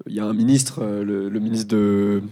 Il 0.06 0.14
y 0.14 0.20
a 0.20 0.24
un 0.24 0.32
ministre, 0.32 0.82
le, 0.84 1.28
le 1.28 1.40
ministre 1.40 1.68
de 1.68 2.22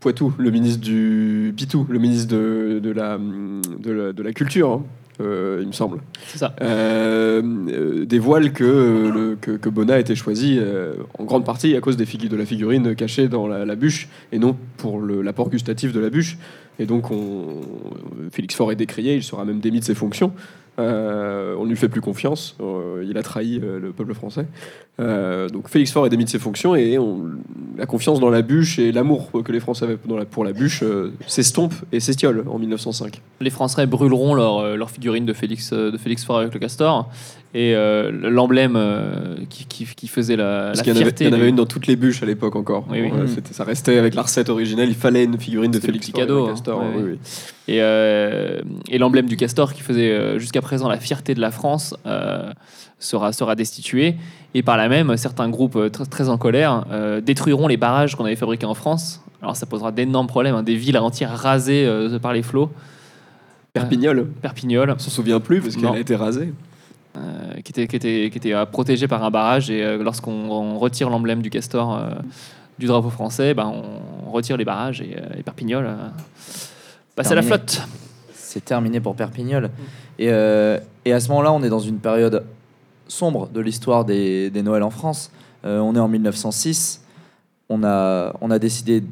Poitou, 0.00 0.32
le 0.38 0.50
ministre 0.50 0.80
du 0.80 1.52
Pitou, 1.56 1.86
le 1.88 1.98
ministre 1.98 2.28
de, 2.34 2.80
de 2.82 2.90
la, 2.90 3.16
de, 3.18 3.90
la, 3.92 4.12
de 4.12 4.22
la 4.22 4.32
culture, 4.32 4.70
hein, 4.72 4.82
il 5.20 5.66
me 5.66 5.72
semble, 5.72 5.98
c'est 6.26 6.38
ça. 6.38 6.54
euh, 6.60 7.42
euh, 7.68 8.04
dévoile 8.04 8.52
que, 8.52 8.64
euh, 8.64 9.10
le, 9.12 9.36
que, 9.40 9.52
que 9.52 9.68
Bonnat 9.68 9.94
a 9.94 9.98
été 9.98 10.14
choisi 10.14 10.58
euh, 10.60 10.94
en 11.18 11.24
grande 11.24 11.44
partie 11.44 11.76
à 11.76 11.80
cause 11.80 11.96
des 11.96 12.06
de 12.06 12.36
la 12.36 12.46
figurine 12.46 12.94
cachée 12.94 13.28
dans 13.28 13.46
la, 13.46 13.64
la 13.64 13.76
bûche 13.76 14.08
et 14.32 14.38
non 14.38 14.56
pour 14.76 15.00
l'apport 15.00 15.50
gustatif 15.50 15.92
de 15.92 16.00
la 16.00 16.10
bûche. 16.10 16.38
Et 16.78 16.86
donc, 16.86 17.10
on, 17.10 17.60
Félix 18.30 18.54
Faure 18.54 18.72
est 18.72 18.76
décrié, 18.76 19.16
il 19.16 19.22
sera 19.22 19.44
même 19.44 19.60
démis 19.60 19.80
de 19.80 19.84
ses 19.84 19.94
fonctions. 19.94 20.32
Euh, 20.78 21.56
on 21.58 21.64
ne 21.64 21.70
lui 21.70 21.76
fait 21.76 21.88
plus 21.88 22.00
confiance. 22.00 22.56
Euh, 22.60 23.04
il 23.08 23.18
a 23.18 23.22
trahi 23.22 23.60
euh, 23.62 23.80
le 23.80 23.92
peuple 23.92 24.14
français. 24.14 24.46
Donc 24.98 25.68
Félix 25.68 25.92
Faure 25.92 26.06
est 26.06 26.10
démis 26.10 26.24
de 26.24 26.28
ses 26.28 26.40
fonctions 26.40 26.74
et 26.74 26.98
la 27.76 27.86
confiance 27.86 28.18
dans 28.18 28.30
la 28.30 28.42
bûche 28.42 28.80
et 28.80 28.90
l'amour 28.90 29.30
que 29.44 29.52
les 29.52 29.60
Français 29.60 29.84
avaient 29.84 29.96
pour 29.96 30.44
la 30.44 30.52
bûche 30.52 30.82
s'estompe 31.28 31.74
et 31.92 32.00
s'estiole 32.00 32.44
en 32.48 32.58
1905. 32.58 33.20
Les 33.40 33.50
Français 33.50 33.86
brûleront 33.86 34.34
leur, 34.34 34.58
euh, 34.58 34.76
leur 34.76 34.90
figurine 34.90 35.24
de 35.24 35.32
Félix, 35.32 35.72
de 35.72 35.96
Félix 35.96 36.24
Faure 36.24 36.38
avec 36.38 36.52
le 36.52 36.58
castor. 36.58 37.08
Et 37.54 37.74
euh, 37.74 38.10
l'emblème 38.12 38.74
euh, 38.76 39.36
qui, 39.48 39.64
qui, 39.64 39.86
qui 39.86 40.06
faisait 40.06 40.36
la, 40.36 40.66
Parce 40.66 40.78
la 40.78 40.84
qu'il 40.84 40.92
y 40.92 40.96
en 40.96 41.00
avait, 41.00 41.04
fierté. 41.06 41.24
il 41.24 41.28
y 41.28 41.30
en 41.30 41.34
avait 41.34 41.44
du- 41.44 41.48
une 41.48 41.56
dans 41.56 41.64
toutes 41.64 41.86
les 41.86 41.96
bûches 41.96 42.22
à 42.22 42.26
l'époque 42.26 42.56
encore. 42.56 42.86
Oui, 42.90 43.00
oui. 43.00 43.10
Mm. 43.10 43.26
ça 43.50 43.64
restait 43.64 43.96
avec 43.96 44.14
la 44.14 44.22
recette 44.22 44.50
originelle. 44.50 44.90
Il 44.90 44.94
fallait 44.94 45.24
une 45.24 45.38
figurine 45.40 45.70
de 45.70 45.80
Félix 45.80 46.10
cadeau, 46.10 46.46
hein. 46.46 46.50
castor. 46.50 46.80
Ouais, 46.80 46.86
oui, 46.96 47.02
ouais. 47.02 47.08
oui. 47.12 47.18
Et, 47.68 47.80
euh, 47.80 48.60
et 48.90 48.98
l'emblème 48.98 49.26
du 49.26 49.36
castor 49.36 49.72
qui 49.72 49.80
faisait 49.80 50.38
jusqu'à 50.38 50.60
présent 50.60 50.88
la 50.88 50.98
fierté 50.98 51.34
de 51.34 51.40
la 51.40 51.50
France 51.50 51.94
euh, 52.06 52.52
sera, 52.98 53.32
sera 53.32 53.54
destitué. 53.54 54.16
Et 54.54 54.62
par 54.62 54.76
là 54.76 54.88
même, 54.90 55.16
certains 55.16 55.48
groupes 55.48 55.90
très, 55.90 56.04
très 56.04 56.28
en 56.28 56.36
colère 56.36 56.84
euh, 56.90 57.20
détruiront 57.22 57.66
les 57.66 57.76
barrages 57.78 58.14
qu'on 58.14 58.24
avait 58.26 58.36
fabriqués 58.36 58.66
en 58.66 58.74
France. 58.74 59.22
Alors 59.40 59.56
ça 59.56 59.64
posera 59.66 59.90
d'énormes 59.90 60.26
problèmes, 60.26 60.54
hein, 60.54 60.62
des 60.62 60.74
villes 60.76 60.98
entières 60.98 61.34
rasées 61.34 61.86
euh, 61.86 62.18
par 62.18 62.34
les 62.34 62.42
flots. 62.42 62.70
Perpignol, 63.72 64.26
Perpignol, 64.42 64.90
on 64.94 64.98
s'en 64.98 65.10
souvient 65.10 65.40
plus 65.40 65.60
parce 65.60 65.76
qu'elle 65.76 65.86
a 65.86 65.98
été 65.98 66.16
rasée. 66.16 66.52
Euh, 67.16 67.54
qui 67.64 67.72
était, 67.72 67.86
qui 67.86 67.96
était, 67.96 68.30
qui 68.30 68.38
était 68.38 68.54
euh, 68.54 68.66
protégée 68.66 69.08
par 69.08 69.22
un 69.24 69.30
barrage. 69.30 69.70
Et 69.70 69.82
euh, 69.82 70.02
lorsqu'on 70.02 70.50
on 70.50 70.78
retire 70.78 71.10
l'emblème 71.10 71.42
du 71.42 71.50
castor 71.50 72.00
du 72.78 72.86
drapeau 72.86 73.10
français, 73.10 73.54
ben, 73.54 73.72
on 74.26 74.30
retire 74.30 74.56
les 74.56 74.64
barrages 74.64 75.00
et, 75.00 75.16
et 75.36 75.42
Perpignol 75.42 75.88
passe 77.18 77.32
à 77.32 77.34
la 77.34 77.42
flotte. 77.42 77.82
C'est 78.32 78.64
terminé 78.64 79.00
pour 79.00 79.14
Perpignol. 79.14 79.70
Et, 80.18 80.30
euh, 80.30 80.78
et 81.04 81.12
à 81.12 81.20
ce 81.20 81.28
moment-là, 81.28 81.52
on 81.52 81.62
est 81.62 81.68
dans 81.68 81.78
une 81.78 81.98
période 81.98 82.44
sombre 83.06 83.48
de 83.48 83.60
l'histoire 83.60 84.04
des, 84.04 84.50
des 84.50 84.62
Noëls 84.62 84.82
en 84.82 84.90
France. 84.90 85.30
Euh, 85.64 85.80
on 85.80 85.94
est 85.94 86.00
en 86.00 86.08
1906. 86.08 87.02
On 87.68 87.84
a, 87.84 88.34
on 88.40 88.50
a 88.50 88.58
décidé 88.58 89.02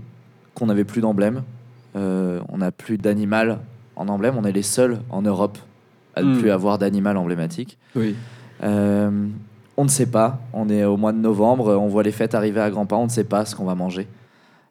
qu'on 0.54 0.66
n'avait 0.66 0.84
plus 0.84 1.00
d'emblème. 1.00 1.42
Euh, 1.96 2.40
on 2.48 2.58
n'a 2.58 2.70
plus 2.70 2.96
d'animal 2.96 3.58
en 3.96 4.08
emblème. 4.08 4.36
On 4.38 4.44
est 4.44 4.52
les 4.52 4.62
seuls 4.62 5.00
en 5.10 5.22
Europe 5.22 5.58
à 6.16 6.22
ne 6.22 6.34
Hmm. 6.34 6.38
plus 6.40 6.50
avoir 6.50 6.78
d'animal 6.78 7.16
emblématique. 7.16 7.78
Oui. 7.94 8.14
Euh, 8.62 9.10
on 9.76 9.84
ne 9.84 9.88
sait 9.90 10.06
pas. 10.06 10.40
On 10.52 10.68
est 10.68 10.84
au 10.84 10.96
mois 10.96 11.12
de 11.12 11.18
novembre. 11.18 11.76
On 11.80 11.86
voit 11.88 12.02
les 12.02 12.12
fêtes 12.12 12.34
arriver 12.34 12.60
à 12.60 12.70
grands 12.70 12.86
pas. 12.86 12.96
On 12.96 13.04
ne 13.04 13.10
sait 13.10 13.24
pas 13.24 13.44
ce 13.44 13.54
qu'on 13.54 13.64
va 13.66 13.74
manger. 13.74 14.06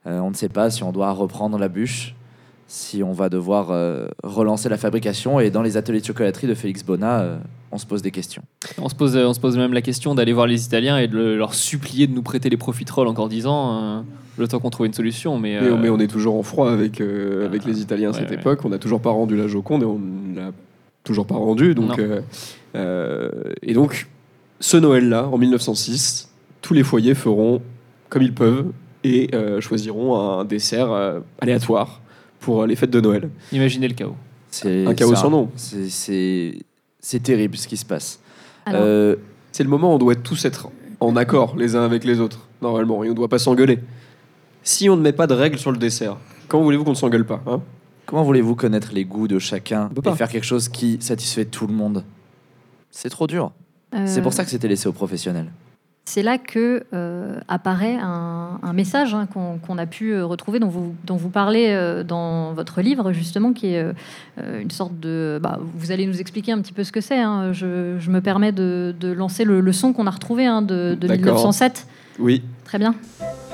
Euh, 0.08 0.20
on 0.20 0.30
ne 0.30 0.36
sait 0.36 0.50
pas 0.50 0.70
si 0.70 0.84
on 0.84 0.92
doit 0.92 1.12
reprendre 1.12 1.58
la 1.58 1.68
bûche, 1.68 2.16
si 2.68 3.04
on 3.04 3.12
va 3.12 3.30
devoir 3.30 3.68
euh, 3.72 4.08
relancer 4.24 4.70
la 4.70 4.78
fabrication. 4.78 5.40
Et 5.40 5.50
dans 5.52 5.62
les 5.62 5.78
ateliers 5.78 6.00
de 6.02 6.06
chocolaterie 6.06 6.48
de 6.48 6.54
Félix 6.56 6.84
euh, 6.90 7.38
on 7.72 7.78
se 7.78 7.86
pose 7.86 8.02
des 8.02 8.12
questions. 8.12 8.44
On 8.82 8.90
se, 8.90 8.96
pose, 8.96 9.16
on 9.18 9.34
se 9.34 9.40
pose 9.40 9.58
même 9.58 9.74
la 9.74 9.82
question 9.82 10.16
d'aller 10.16 10.34
voir 10.34 10.48
les 10.48 10.66
Italiens 10.66 10.98
et 10.98 11.08
de 11.08 11.16
le- 11.16 11.38
leur 11.38 11.54
supplier 11.54 12.08
de 12.08 12.14
nous 12.14 12.22
prêter 12.24 12.50
les 12.50 12.58
profiteroles 12.58 13.08
encore 13.08 13.30
10 13.30 13.48
ans, 13.48 13.82
euh, 13.84 14.02
le 14.38 14.48
temps 14.48 14.60
qu'on 14.60 14.70
trouve 14.70 14.86
une 14.86 14.94
solution. 14.94 15.38
Mais, 15.40 15.60
Mais, 15.62 15.68
euh, 15.68 15.78
mais 15.80 15.90
on 15.90 16.00
est 16.00 16.08
toujours 16.08 16.36
en 16.38 16.44
froid 16.44 16.72
avec, 16.72 17.02
euh, 17.02 17.46
avec 17.46 17.66
les 17.66 17.82
Italiens 17.82 18.10
à 18.10 18.14
ouais, 18.14 18.20
cette 18.20 18.30
ouais. 18.30 18.36
époque. 18.38 18.62
On 18.66 18.70
n'a 18.70 18.80
toujours 18.80 19.02
pas 19.02 19.10
rendu 19.12 19.36
la 19.36 19.48
Joconde 19.48 19.84
et 19.84 19.86
on 19.86 20.00
l'a 20.36 20.52
toujours 21.06 21.26
pas 21.26 21.36
rendu. 21.36 21.74
Donc, 21.74 21.98
euh, 22.00 22.20
euh, 22.76 23.30
et 23.62 23.74
donc, 23.74 24.08
ce 24.60 24.76
Noël-là, 24.76 25.28
en 25.28 25.38
1906, 25.38 26.30
tous 26.62 26.74
les 26.74 26.84
foyers 26.84 27.16
feront 27.16 27.62
comme 28.10 28.24
ils 28.24 28.34
peuvent 28.34 28.72
et 29.06 29.30
euh, 29.34 29.62
choisiront 29.62 30.20
un 30.20 30.44
dessert 30.44 30.92
euh, 30.92 31.20
aléatoire 31.40 32.02
pour 32.42 32.66
les 32.66 32.76
fêtes 32.76 32.90
de 32.92 33.00
Noël. 33.00 33.30
imaginez 33.54 33.88
le 33.88 33.94
chaos. 33.94 34.16
C'est 34.52 34.86
Un 34.86 34.94
chaos 34.94 35.16
ça. 35.16 35.22
sans 35.22 35.30
nom. 35.30 35.50
C'est- 35.56 36.60
terrible 37.24 37.56
ce 37.56 37.68
qui 37.68 37.78
se 37.78 37.86
passe. 37.86 38.20
Euh, 38.68 39.16
C'est 39.52 39.64
le 39.64 39.70
moment 39.70 39.92
où 39.92 39.96
on 39.96 39.98
doit 40.00 40.16
tous 40.16 40.44
être 40.46 40.70
en 41.00 41.16
accord 41.16 41.56
les 41.56 41.76
uns 41.76 41.84
avec 41.86 42.04
les 42.04 42.20
autres, 42.20 42.40
normalement, 42.62 43.04
et 43.04 43.08
on 43.08 43.12
ne 43.12 43.16
doit 43.16 43.28
pas 43.30 43.38
s'engueuler. 43.40 43.80
Si 44.64 44.90
on 44.90 44.98
ne 44.98 45.02
met 45.02 45.14
pas 45.14 45.28
de 45.28 45.34
règles 45.36 45.58
sur 45.60 45.72
le 45.72 45.78
dessert, 45.78 46.18
comment 46.48 46.64
voulez-vous 46.64 46.84
qu'on 46.84 46.92
ne 46.92 46.96
s'engueule 46.96 47.26
pas 47.26 47.42
hein? 47.48 47.62
Comment 48.06 48.24
voulez-vous 48.24 48.56
connaître 48.56 48.90
les 48.94 49.06
goûts 49.06 49.28
de 49.28 49.40
chacun 49.40 49.90
peut 49.94 50.02
pas. 50.02 50.12
et 50.12 50.16
faire 50.16 50.30
quelque 50.30 50.46
chose 50.46 50.70
qui 50.70 50.98
satisfait 51.02 51.46
tout 51.46 51.68
le 51.68 51.74
monde? 51.74 52.04
C'est 52.92 53.10
trop 53.10 53.28
dur. 53.28 53.52
C'est 54.06 54.20
euh, 54.20 54.22
pour 54.24 54.34
ça 54.34 54.44
que 54.44 54.50
c'était 54.50 54.68
laissé 54.68 54.88
aux 54.88 54.94
professionnels. 54.94 55.52
C'est 56.08 56.22
là 56.22 56.38
que 56.38 56.84
euh, 56.94 57.40
apparaît 57.48 57.98
un, 58.00 58.60
un 58.62 58.74
message 58.74 59.16
hein, 59.16 59.28
qu'on 59.28 59.78
a 59.80 59.86
pu 59.88 60.12
euh, 60.14 60.24
retrouver, 60.26 60.60
dont 60.60 60.68
vous, 60.68 60.94
dont 61.04 61.16
vous 61.16 61.30
parlez 61.30 61.70
euh, 61.70 62.04
dans 62.04 62.54
votre 62.54 62.82
livre, 62.82 63.12
justement, 63.12 63.54
qui 63.54 63.74
est 63.74 63.84
euh, 64.38 64.62
une 64.62 64.70
sorte 64.70 65.00
de... 65.00 65.40
bah, 65.42 65.60
vous 65.76 65.92
allez 65.92 66.06
nous 66.06 66.22
expliquer 66.22 66.52
un 66.52 66.62
petit 66.62 66.74
peu 66.74 66.84
ce 66.84 66.92
que 66.92 67.02
c'est. 67.02 67.18
hein. 67.20 67.54
Je, 67.54 67.98
je 67.98 68.12
me 68.12 68.22
permets 68.22 68.52
de, 68.52 68.94
de 69.00 69.12
lancer 69.12 69.46
le, 69.46 69.62
le 69.62 69.74
son 69.74 69.94
qu'on 69.94 70.06
a 70.06 70.12
retrouvé 70.12 70.46
hein, 70.46 70.62
de, 70.62 70.96
de 71.00 71.08
D'accord. 71.08 71.26
1907. 71.34 71.88
Oui, 72.20 72.44
Très 72.66 72.78
bien. 72.78 72.94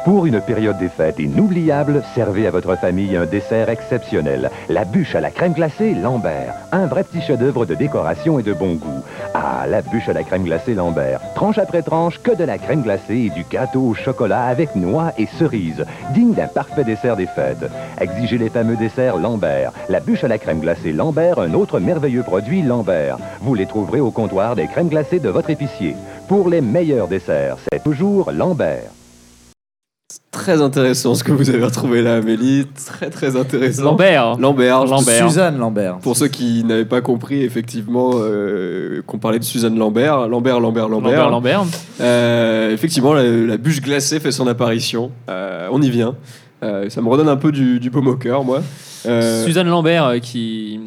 Pour 0.04 0.26
une 0.26 0.42
période 0.42 0.80
des 0.80 0.90
fêtes 0.90 1.20
inoubliable, 1.20 2.02
servez 2.16 2.48
à 2.48 2.52
votre 2.52 2.76
famille 2.76 3.16
un 3.16 3.28
dessert 3.28 3.70
exceptionnel. 3.70 4.50
La 4.68 4.84
bûche 4.84 5.14
à 5.14 5.22
la 5.22 5.30
crème 5.30 5.54
glacée 5.54 5.94
Lambert. 5.94 6.56
Un 6.72 6.88
vrai 6.88 7.04
petit 7.04 7.22
chef-d'œuvre 7.22 7.68
de 7.68 7.76
décoration 7.76 8.40
et 8.40 8.44
de 8.44 8.52
bon 8.52 8.74
goût. 8.74 9.04
Ah, 9.36 9.68
la 9.68 9.84
bûche 9.84 10.10
à 10.10 10.14
la 10.14 10.24
crème 10.24 10.44
glacée 10.44 10.74
Lambert. 10.74 11.22
Tranche 11.36 11.60
après 11.60 11.84
tranche, 11.84 12.20
que 12.24 12.36
de 12.36 12.44
la 12.44 12.58
crème 12.58 12.82
glacée 12.82 13.28
et 13.28 13.30
du 13.30 13.44
gâteau 13.44 13.90
au 13.90 13.94
chocolat 13.94 14.46
avec 14.46 14.76
noix 14.76 15.12
et 15.20 15.28
cerises. 15.28 15.86
Digne 16.16 16.34
d'un 16.34 16.48
parfait 16.48 16.84
dessert 16.84 17.16
des 17.16 17.28
fêtes. 17.28 17.70
Exigez 18.00 18.40
les 18.40 18.50
fameux 18.50 18.78
desserts 18.78 19.18
Lambert. 19.18 19.72
La 19.88 20.00
bûche 20.00 20.24
à 20.24 20.28
la 20.28 20.40
crème 20.40 20.62
glacée 20.62 20.94
Lambert, 20.94 21.38
un 21.38 21.54
autre 21.54 21.80
merveilleux 21.80 22.24
produit 22.24 22.64
Lambert. 22.64 23.20
Vous 23.42 23.54
les 23.54 23.68
trouverez 23.68 24.00
au 24.00 24.10
comptoir 24.10 24.56
des 24.56 24.66
crèmes 24.66 24.90
glacées 24.90 25.20
de 25.20 25.30
votre 25.30 25.52
épicier. 25.52 25.96
Pour 26.28 26.50
les 26.50 26.62
meilleurs 26.62 27.08
desserts, 27.08 27.58
c'est 27.72 27.84
toujours 27.84 28.32
Lambert. 28.32 28.90
Très 30.32 30.62
intéressant 30.62 31.16
ce 31.16 31.24
que 31.24 31.32
vous 31.32 31.50
avez 31.50 31.64
retrouvé 31.64 32.02
là, 32.02 32.16
Amélie. 32.16 32.68
Très, 32.86 33.10
très 33.10 33.36
intéressant. 33.36 33.84
Lambert 33.84 34.38
Lambert. 34.38 34.86
Lambert. 34.86 35.28
Suzanne 35.30 35.58
Lambert. 35.58 35.98
Pour 36.00 36.18
ceux 36.18 36.28
qui 36.28 36.64
n'avaient 36.64 36.86
pas 36.86 37.02
compris, 37.02 37.44
effectivement, 37.44 38.12
euh, 38.16 39.02
qu'on 39.06 39.20
parlait 39.20 39.40
de 39.40 39.44
Suzanne 39.44 39.78
Lambert. 39.78 40.28
Lambert, 40.28 40.60
Lambert, 40.60 40.90
Lambert. 40.90 41.12
Lambert, 41.12 41.30
Lambert. 41.30 41.64
Euh, 42.00 42.74
effectivement, 42.74 43.14
la, 43.14 43.24
la 43.24 43.58
bûche 43.58 43.82
glacée 43.82 44.20
fait 44.20 44.32
son 44.32 44.48
apparition. 44.48 45.12
Euh, 45.30 45.68
on 45.72 45.82
y 45.82 45.90
vient. 45.90 46.16
Euh, 46.64 46.90
ça 46.90 47.02
me 47.02 47.10
redonne 47.10 47.30
un 47.30 47.38
peu 47.38 47.52
du, 47.52 47.80
du 47.80 47.90
baume 47.90 48.08
au 48.08 48.16
cœur, 48.16 48.44
moi. 48.44 48.62
Euh, 49.06 49.46
Suzanne 49.46 49.68
Lambert, 49.68 50.06
euh, 50.06 50.18
qui, 50.20 50.80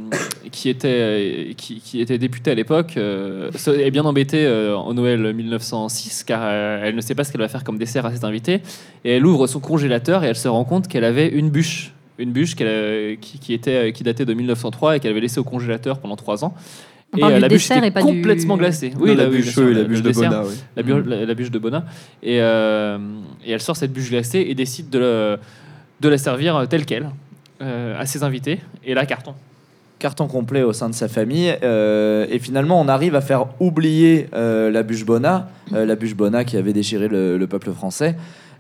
qui, 0.52 0.68
était, 0.68 0.88
euh, 0.88 1.52
qui, 1.56 1.80
qui 1.80 2.00
était 2.00 2.18
députée 2.18 2.50
à 2.50 2.54
l'époque, 2.54 2.94
euh, 2.96 3.50
est 3.66 3.90
bien 3.90 4.04
embêtée 4.04 4.44
euh, 4.46 4.76
en 4.76 4.94
Noël 4.94 5.32
1906 5.34 6.24
car 6.24 6.42
elle 6.48 6.94
ne 6.94 7.00
sait 7.00 7.14
pas 7.14 7.24
ce 7.24 7.32
qu'elle 7.32 7.40
va 7.40 7.48
faire 7.48 7.64
comme 7.64 7.78
dessert 7.78 8.06
à 8.06 8.14
ses 8.14 8.24
invités. 8.24 8.60
Et 9.04 9.12
elle 9.16 9.26
ouvre 9.26 9.46
son 9.46 9.60
congélateur 9.60 10.24
et 10.24 10.28
elle 10.28 10.36
se 10.36 10.48
rend 10.48 10.64
compte 10.64 10.88
qu'elle 10.88 11.04
avait 11.04 11.28
une 11.28 11.50
bûche. 11.50 11.92
Une 12.18 12.30
bûche 12.30 12.54
euh, 12.60 13.16
qui, 13.20 13.38
qui, 13.40 13.52
était, 13.54 13.92
qui 13.92 14.04
datait 14.04 14.24
de 14.24 14.34
1903 14.34 14.96
et 14.96 15.00
qu'elle 15.00 15.10
avait 15.10 15.20
laissée 15.20 15.40
au 15.40 15.44
congélateur 15.44 15.98
pendant 15.98 16.14
trois 16.16 16.44
ans. 16.44 16.54
On 17.12 17.16
et 17.16 17.20
parle 17.20 17.32
euh, 17.32 17.36
du 17.36 17.42
la 17.42 17.48
bûche 17.48 17.62
dessert 17.62 17.78
était 17.78 17.86
et 17.88 17.90
pas 17.90 18.02
du- 18.02 18.06
complètement 18.06 18.56
glacée. 18.56 18.92
non, 18.96 19.04
la, 19.14 19.24
oui, 19.28 19.36
bûche, 19.36 19.42
bien 19.44 19.52
sûr, 19.52 19.62
oui, 19.64 19.74
la 19.74 19.82
bûche 19.84 20.02
de 20.02 20.08
dessert. 20.08 20.30
Bona. 20.30 20.44
oui. 20.44 20.54
la, 20.76 20.82
bu- 20.84 21.02
la- 21.08 21.24
la 21.26 21.34
bûche 21.34 21.50
de 21.50 21.58
Bona. 21.58 21.84
Et, 22.22 22.40
euh, 22.40 22.98
et 23.44 23.50
elle 23.52 23.60
sort 23.60 23.76
cette 23.76 23.92
bûche 23.92 24.10
glacée 24.10 24.44
et 24.48 24.54
décide 24.54 24.90
de, 24.90 24.98
le- 25.00 25.38
de 26.00 26.08
la 26.08 26.18
servir 26.18 26.66
telle 26.68 26.84
qu'elle 26.86 27.08
euh, 27.62 27.98
à 27.98 28.06
ses 28.06 28.22
invités. 28.22 28.60
Et 28.84 28.94
là, 28.94 29.06
carton. 29.06 29.34
carton 29.98 30.26
complet 30.26 30.62
au 30.62 30.72
sein 30.72 30.88
de 30.90 30.94
sa 30.94 31.08
famille. 31.08 31.54
euh, 31.62 32.26
et 32.30 32.38
finalement, 32.38 32.80
on 32.80 32.88
arrive 32.88 33.14
à 33.14 33.20
faire 33.20 33.46
oublier 33.60 34.28
euh, 34.34 34.70
la 34.70 34.82
bûche 34.82 35.04
Bona, 35.04 35.48
euh, 35.72 35.84
la 35.86 35.96
bûche 35.96 36.14
Bona 36.14 36.44
qui 36.44 36.56
avait 36.56 36.72
déchiré 36.72 37.08
le, 37.08 37.38
le 37.38 37.46
peuple 37.46 37.72
français, 37.72 38.16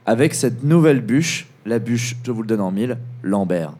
avec 0.06 0.34
cette 0.34 0.64
nouvelle 0.64 1.00
bûche, 1.00 1.46
la 1.66 1.78
bûche, 1.78 2.16
je 2.24 2.30
vous 2.30 2.42
le 2.42 2.48
donne 2.48 2.60
en 2.60 2.70
mille, 2.70 2.98
Lambert. 3.22 3.72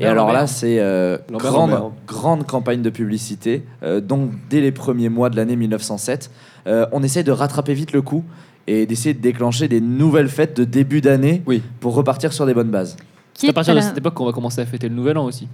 Et 0.00 0.04
alors 0.06 0.26
Lambert. 0.26 0.40
là, 0.42 0.46
c'est 0.48 0.80
euh, 0.80 1.16
grande, 1.30 1.70
Lambert. 1.70 1.90
grande 2.08 2.44
campagne 2.46 2.82
de 2.82 2.90
publicité. 2.90 3.62
euh, 3.84 4.00
donc, 4.00 4.30
dès 4.50 4.60
les 4.60 4.72
premiers 4.72 5.08
mois 5.08 5.30
de 5.30 5.36
l'année 5.36 5.54
1907, 5.54 6.30
euh, 6.66 6.86
on 6.92 7.02
essaye 7.04 7.22
de 7.22 7.30
rattraper 7.30 7.72
vite 7.74 7.92
le 7.92 8.02
coup 8.02 8.24
et 8.66 8.84
d'essayer 8.86 9.14
de 9.14 9.20
déclencher 9.20 9.68
des 9.68 9.80
nouvelles 9.80 10.28
fêtes 10.28 10.56
de 10.56 10.64
début 10.64 11.00
d'année 11.00 11.40
Oui. 11.46 11.62
pour 11.78 11.94
repartir 11.94 12.32
sur 12.32 12.46
des 12.46 12.54
bonnes 12.54 12.70
bases. 12.70 12.96
Qui 13.36 13.46
C'est 13.46 13.50
à 13.50 13.52
partir 13.52 13.74
de 13.74 13.80
cette 13.80 13.98
époque 13.98 14.14
qu'on 14.14 14.24
va 14.24 14.32
commencer 14.32 14.60
à 14.62 14.66
fêter 14.66 14.88
le 14.88 14.94
Nouvel 14.94 15.18
An 15.18 15.26
aussi. 15.26 15.46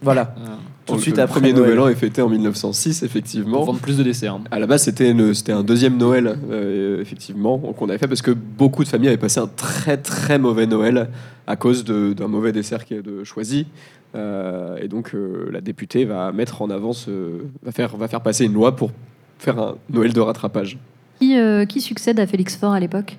Voilà. 0.00 0.34
Euh, 0.38 0.46
Tout 0.86 0.92
de 0.92 0.98
Le- 0.98 1.02
suite 1.02 1.16
le 1.16 1.22
après 1.24 1.40
premier 1.40 1.52
Noël. 1.52 1.70
Nouvel 1.74 1.80
An 1.80 1.88
est 1.88 1.94
fêté 1.96 2.22
en 2.22 2.28
1906, 2.30 3.02
effectivement. 3.02 3.56
pour 3.58 3.64
vendre 3.66 3.80
plus 3.80 3.98
de 3.98 4.02
desserts. 4.02 4.38
À 4.50 4.58
la 4.58 4.66
base, 4.66 4.84
c'était 4.84 5.10
une- 5.10 5.34
c'était 5.34 5.52
un 5.52 5.62
deuxième 5.64 5.96
Noël, 5.98 6.38
euh, 6.50 7.00
effectivement, 7.00 7.58
qu'on 7.58 7.88
avait 7.88 7.98
fait 7.98 8.06
parce 8.08 8.22
que 8.22 8.30
beaucoup 8.30 8.84
de 8.84 8.88
familles 8.88 9.08
avaient 9.08 9.16
passé 9.18 9.40
un 9.40 9.48
très 9.48 9.96
très 9.98 10.38
mauvais 10.38 10.66
Noël 10.66 11.08
à 11.46 11.56
cause 11.56 11.84
de- 11.84 12.12
d'un 12.14 12.28
mauvais 12.28 12.52
dessert 12.52 12.84
qui 12.84 12.94
est 12.94 13.02
de 13.02 13.22
choisi. 13.24 13.66
Euh, 14.14 14.76
et 14.80 14.88
donc, 14.88 15.14
euh, 15.14 15.50
la 15.52 15.60
députée 15.60 16.04
va 16.04 16.32
mettre 16.32 16.62
en 16.62 16.70
avant, 16.70 16.92
ce- 16.92 17.42
va, 17.62 17.72
faire, 17.72 17.96
va 17.96 18.08
faire 18.08 18.22
passer 18.22 18.44
une 18.46 18.54
loi 18.54 18.74
pour 18.76 18.92
faire 19.38 19.58
un 19.58 19.74
Noël 19.90 20.12
de 20.12 20.20
rattrapage. 20.20 20.78
Qui, 21.20 21.36
euh, 21.38 21.64
qui 21.66 21.80
succède 21.80 22.18
à 22.20 22.26
Félix 22.26 22.56
Faure 22.56 22.72
à 22.72 22.80
l'époque? 22.80 23.18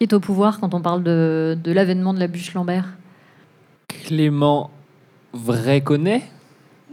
Est 0.00 0.12
au 0.14 0.20
pouvoir 0.20 0.60
quand 0.60 0.72
on 0.74 0.80
parle 0.80 1.02
de, 1.02 1.56
de 1.62 1.72
l'avènement 1.72 2.14
de 2.14 2.18
la 2.20 2.26
bûche 2.26 2.54
Lambert 2.54 2.86
Clément 3.88 4.70
Vréconnet 5.34 6.22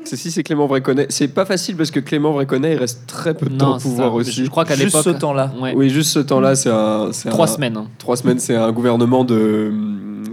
C'est 0.04 0.18
si 0.18 0.30
c'est 0.30 0.44
Clément 0.44 0.68
Vréconnet. 0.68 1.08
C'est 1.10 1.30
pas 1.30 1.46
facile 1.46 1.76
parce 1.78 1.90
que 1.92 2.00
Clément 2.02 2.32
Vréconnet, 2.34 2.74
il 2.74 2.78
reste 2.78 3.08
très 3.08 3.34
peu 3.34 3.46
de 3.48 3.52
Non, 3.54 3.58
temps 3.58 3.78
au 3.78 3.80
pouvoir 3.80 4.10
ça. 4.10 4.16
aussi. 4.16 4.32
Je 4.46 4.50
crois 4.50 4.66
qu'à 4.66 4.76
Juste 4.76 4.88
l'époque. 4.98 5.04
ce 5.16 5.20
temps-là. 5.20 5.54
Ouais. 5.60 5.74
Oui, 5.76 5.90
juste 5.90 6.12
ce 6.12 6.20
temps-là, 6.20 6.56
c'est 6.56 6.70
un. 6.70 7.12
c'est 7.14 7.30
Trois 7.30 7.50
un- 7.50 7.56
semaines. 7.56 7.78
hein. 7.78 7.88
Trois 7.98 8.18
semaines, 8.18 8.40
c'est 8.40 8.56
un 8.56 8.72
gouvernement 8.72 9.24
de. 9.24 9.72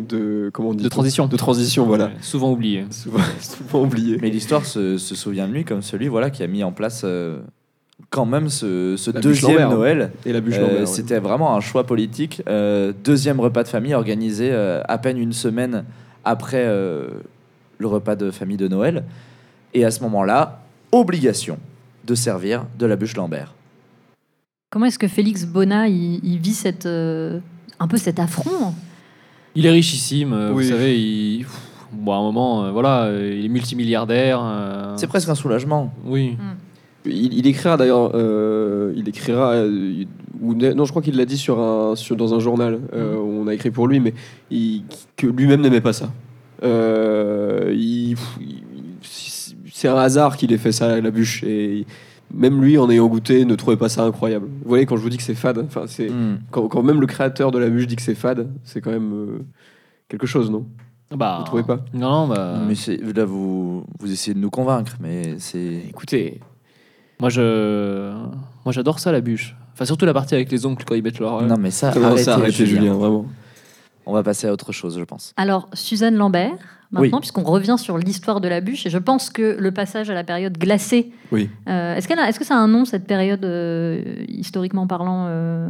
de 0.08 0.50
comment 0.52 0.70
on 0.70 0.74
dit 0.74 0.84
De 0.84 0.88
transition. 0.88 1.26
De 1.26 1.36
transition, 1.36 1.86
voilà. 1.86 2.06
Ouais, 2.06 2.12
souvent 2.20 2.50
oublié. 2.52 2.84
Souvent, 2.90 3.18
souvent 3.40 3.82
oublié. 3.82 4.18
Mais 4.20 4.30
l'histoire 4.30 4.66
se, 4.66 4.98
se 4.98 5.14
souvient 5.14 5.46
de 5.48 5.52
lui 5.52 5.64
comme 5.64 5.80
celui 5.82 6.08
voilà, 6.08 6.30
qui 6.30 6.42
a 6.42 6.46
mis 6.46 6.62
en 6.64 6.72
place 6.72 7.02
euh, 7.04 7.40
quand 8.10 8.26
même 8.26 8.48
ce, 8.48 8.96
deuxième 9.20 9.52
Lambert. 9.52 9.70
Noël. 9.70 10.12
Et 10.26 10.32
la 10.32 10.40
bûche 10.40 10.56
Euh, 10.58 10.80
ouais. 10.80 10.86
C'était 10.86 11.18
vraiment 11.18 11.56
un 11.56 11.60
choix 11.60 11.84
politique. 11.84 12.42
Euh, 12.48 12.92
deuxième 13.04 13.40
repas 13.40 13.62
de 13.62 13.68
famille 13.68 13.94
organisé 13.94 14.50
euh, 14.52 14.82
à 14.88 14.98
peine 14.98 15.18
une 15.18 15.32
semaine 15.32 15.84
après 16.24 16.64
euh, 16.64 17.08
le 17.78 17.86
repas 17.86 18.16
de 18.16 18.30
famille 18.30 18.56
de 18.56 18.68
Noël. 18.68 19.04
Et 19.74 19.84
à 19.84 19.90
ce 19.90 20.00
moment-là, 20.02 20.60
obligation 20.92 21.58
de 22.04 22.14
servir 22.14 22.64
de 22.78 22.86
la 22.86 22.96
bûche 22.96 23.16
Lambert. 23.16 23.52
Comment 24.70 24.86
est-ce 24.86 24.98
que 24.98 25.08
Félix 25.08 25.44
Bona 25.46 25.88
il, 25.88 26.20
il 26.24 26.38
vit 26.38 26.52
cette, 26.54 26.86
euh, 26.86 27.38
un 27.78 27.86
peu 27.88 27.96
cet 27.96 28.18
affront 28.18 28.74
Il 29.54 29.66
est 29.66 29.70
richissime, 29.70 30.32
Oui. 30.52 30.64
vous 30.64 30.70
savez. 30.70 30.98
Il... 31.00 31.38
pff, 31.44 31.60
Bon, 31.92 32.12
à 32.12 32.16
un 32.16 32.22
moment, 32.22 32.64
euh, 32.64 32.70
voilà, 32.72 33.08
il 33.12 33.44
est 33.44 33.48
multimilliardaire. 33.48 34.40
euh, 34.42 34.94
C'est 34.96 35.06
presque 35.06 35.28
un 35.28 35.36
soulagement. 35.36 35.94
Oui. 36.04 36.36
Il, 37.06 37.34
il 37.34 37.46
écrira 37.46 37.76
d'ailleurs, 37.76 38.12
euh, 38.14 38.92
il 38.96 39.08
écrira, 39.08 39.52
euh, 39.52 40.04
ou 40.40 40.54
non, 40.54 40.84
je 40.84 40.90
crois 40.90 41.02
qu'il 41.02 41.16
l'a 41.16 41.24
dit 41.26 41.36
sur 41.38 41.58
un, 41.60 41.94
sur, 41.96 42.16
dans 42.16 42.34
un 42.34 42.38
journal. 42.38 42.80
euh, 42.94 43.16
où 43.16 43.42
on 43.42 43.46
a 43.46 43.54
écrit 43.54 43.70
pour 43.70 43.86
lui, 43.88 44.00
mais 44.00 44.14
il- 44.50 44.84
que 45.16 45.26
lui-même 45.26 45.60
n'aimait 45.60 45.80
pas 45.82 45.92
ça. 45.92 46.10
Euh, 46.62 47.72
il- 47.76 48.16
c'est 49.70 49.88
un 49.88 49.96
hasard 49.96 50.36
qu'il 50.36 50.52
ait 50.52 50.58
fait 50.58 50.72
ça, 50.72 51.00
la 51.00 51.10
bûche, 51.10 51.42
et 51.44 51.84
même 52.32 52.62
lui, 52.62 52.78
en 52.78 52.88
ayant 52.90 53.06
goûté, 53.06 53.44
ne 53.44 53.54
trouvait 53.54 53.76
pas 53.76 53.88
ça 53.88 54.02
incroyable. 54.04 54.46
Vous 54.62 54.68
voyez, 54.68 54.86
quand 54.86 54.96
je 54.96 55.02
vous 55.02 55.10
dis 55.10 55.16
que 55.18 55.22
c'est 55.22 55.34
fade, 55.34 55.58
enfin, 55.66 55.82
c'est 55.86 56.08
Hmm. 56.08 56.38
quand, 56.50 56.68
quand 56.68 56.82
même 56.82 57.00
le 57.00 57.06
créateur 57.06 57.50
de 57.50 57.58
la 57.58 57.68
bûche 57.68 57.86
dit 57.86 57.96
que 57.96 58.02
c'est 58.02 58.14
fade, 58.14 58.48
c'est 58.64 58.80
quand 58.80 58.90
même 58.92 59.12
euh, 59.12 59.38
quelque 60.08 60.26
chose, 60.26 60.50
non? 60.50 60.64
Bah, 61.14 61.36
Vous 61.40 61.44
trouvez 61.44 61.62
pas? 61.62 61.84
Non, 61.92 62.26
bah. 62.26 62.60
Mais 62.66 62.74
là, 63.14 63.24
vous, 63.24 63.84
vous 64.00 64.10
essayez 64.12 64.34
de 64.34 64.40
nous 64.40 64.50
convaincre, 64.50 64.96
mais 65.00 65.34
c'est. 65.38 65.82
Écoutez, 65.88 66.40
Moi, 67.20 67.30
je. 67.30 68.12
Moi, 68.64 68.72
j'adore 68.72 68.98
ça, 68.98 69.12
la 69.12 69.20
bûche. 69.20 69.54
Enfin, 69.72 69.84
surtout 69.84 70.06
la 70.06 70.14
partie 70.14 70.34
avec 70.34 70.50
les 70.52 70.66
oncles 70.66 70.84
quand 70.86 70.94
ils 70.94 71.02
mettent 71.02 71.18
leur. 71.18 71.42
Non, 71.42 71.56
mais 71.58 71.70
ça, 71.70 71.90
comment 71.92 72.06
arrêtez, 72.08 72.22
ça 72.24 72.34
arrêtez, 72.34 72.52
Julien. 72.66 72.80
Julien, 72.82 72.94
vraiment 72.94 73.26
On 74.06 74.12
va 74.12 74.22
passer 74.22 74.46
à 74.46 74.52
autre 74.52 74.72
chose, 74.72 74.98
je 74.98 75.04
pense. 75.04 75.32
Alors, 75.36 75.68
Suzanne 75.72 76.14
Lambert, 76.14 76.52
maintenant, 76.92 77.16
Oui. 77.16 77.20
puisqu'on 77.20 77.42
revient 77.42 77.76
sur 77.78 77.98
l'histoire 77.98 78.40
de 78.40 78.48
la 78.48 78.60
bûche, 78.60 78.86
et 78.86 78.90
je 78.90 78.98
pense 78.98 79.30
que 79.30 79.56
le 79.58 79.70
passage 79.72 80.10
à 80.10 80.14
la 80.14 80.22
période 80.24 80.56
glacée, 80.58 81.10
Oui. 81.32 81.48
euh, 81.68 81.94
est-ce, 81.96 82.06
qu'elle 82.06 82.18
a- 82.18 82.28
est-ce 82.28 82.38
que 82.38 82.44
ça 82.44 82.54
a 82.54 82.58
un 82.58 82.68
nom, 82.68 82.84
cette 82.84 83.06
période, 83.06 83.44
euh, 83.44 84.02
historiquement 84.28 84.86
parlant, 84.86 85.26
euh, 85.28 85.66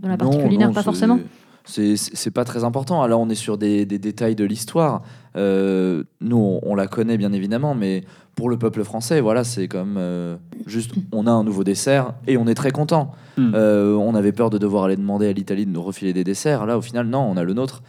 dans 0.00 0.08
la 0.08 0.16
partie 0.16 0.36
Non, 0.38 0.42
culinaire 0.44 0.68
non, 0.68 0.74
Pas 0.74 0.80
c'est- 0.80 0.84
forcément? 0.84 1.20
C'est 1.64 2.30
pas 2.30 2.44
très 2.44 2.62
important. 2.62 3.02
Alors 3.02 3.20
on 3.20 3.28
est 3.28 3.34
sur 3.34 3.56
des, 3.56 3.86
des 3.86 3.98
détails 3.98 4.34
de 4.34 4.44
l'histoire. 4.44 5.02
Euh, 5.36 6.04
nous, 6.20 6.36
on, 6.36 6.60
on 6.62 6.74
la 6.74 6.86
connaît 6.86 7.16
bien 7.16 7.32
évidemment, 7.32 7.74
mais 7.74 8.04
pour 8.34 8.50
le 8.50 8.58
peuple 8.58 8.84
français, 8.84 9.20
voilà, 9.20 9.44
c'est 9.44 9.68
comme 9.68 9.96
euh, 9.96 10.36
juste, 10.66 10.92
on 11.12 11.26
a 11.26 11.30
un 11.30 11.44
nouveau 11.44 11.64
dessert 11.64 12.14
et 12.26 12.36
on 12.36 12.46
est 12.46 12.54
très 12.54 12.70
content. 12.70 13.12
Hmm. 13.36 13.52
Euh, 13.54 13.94
on 13.94 14.14
avait 14.14 14.32
peur 14.32 14.50
de 14.50 14.58
devoir 14.58 14.84
aller 14.84 14.96
demander 14.96 15.28
à 15.28 15.32
l'Italie 15.32 15.66
de 15.66 15.70
nous 15.70 15.82
refiler 15.82 16.12
des 16.12 16.24
desserts. 16.24 16.66
Là, 16.66 16.76
au 16.76 16.82
final, 16.82 17.06
non, 17.06 17.20
on 17.20 17.36
a 17.36 17.44
le 17.44 17.54
nôtre. 17.54 17.82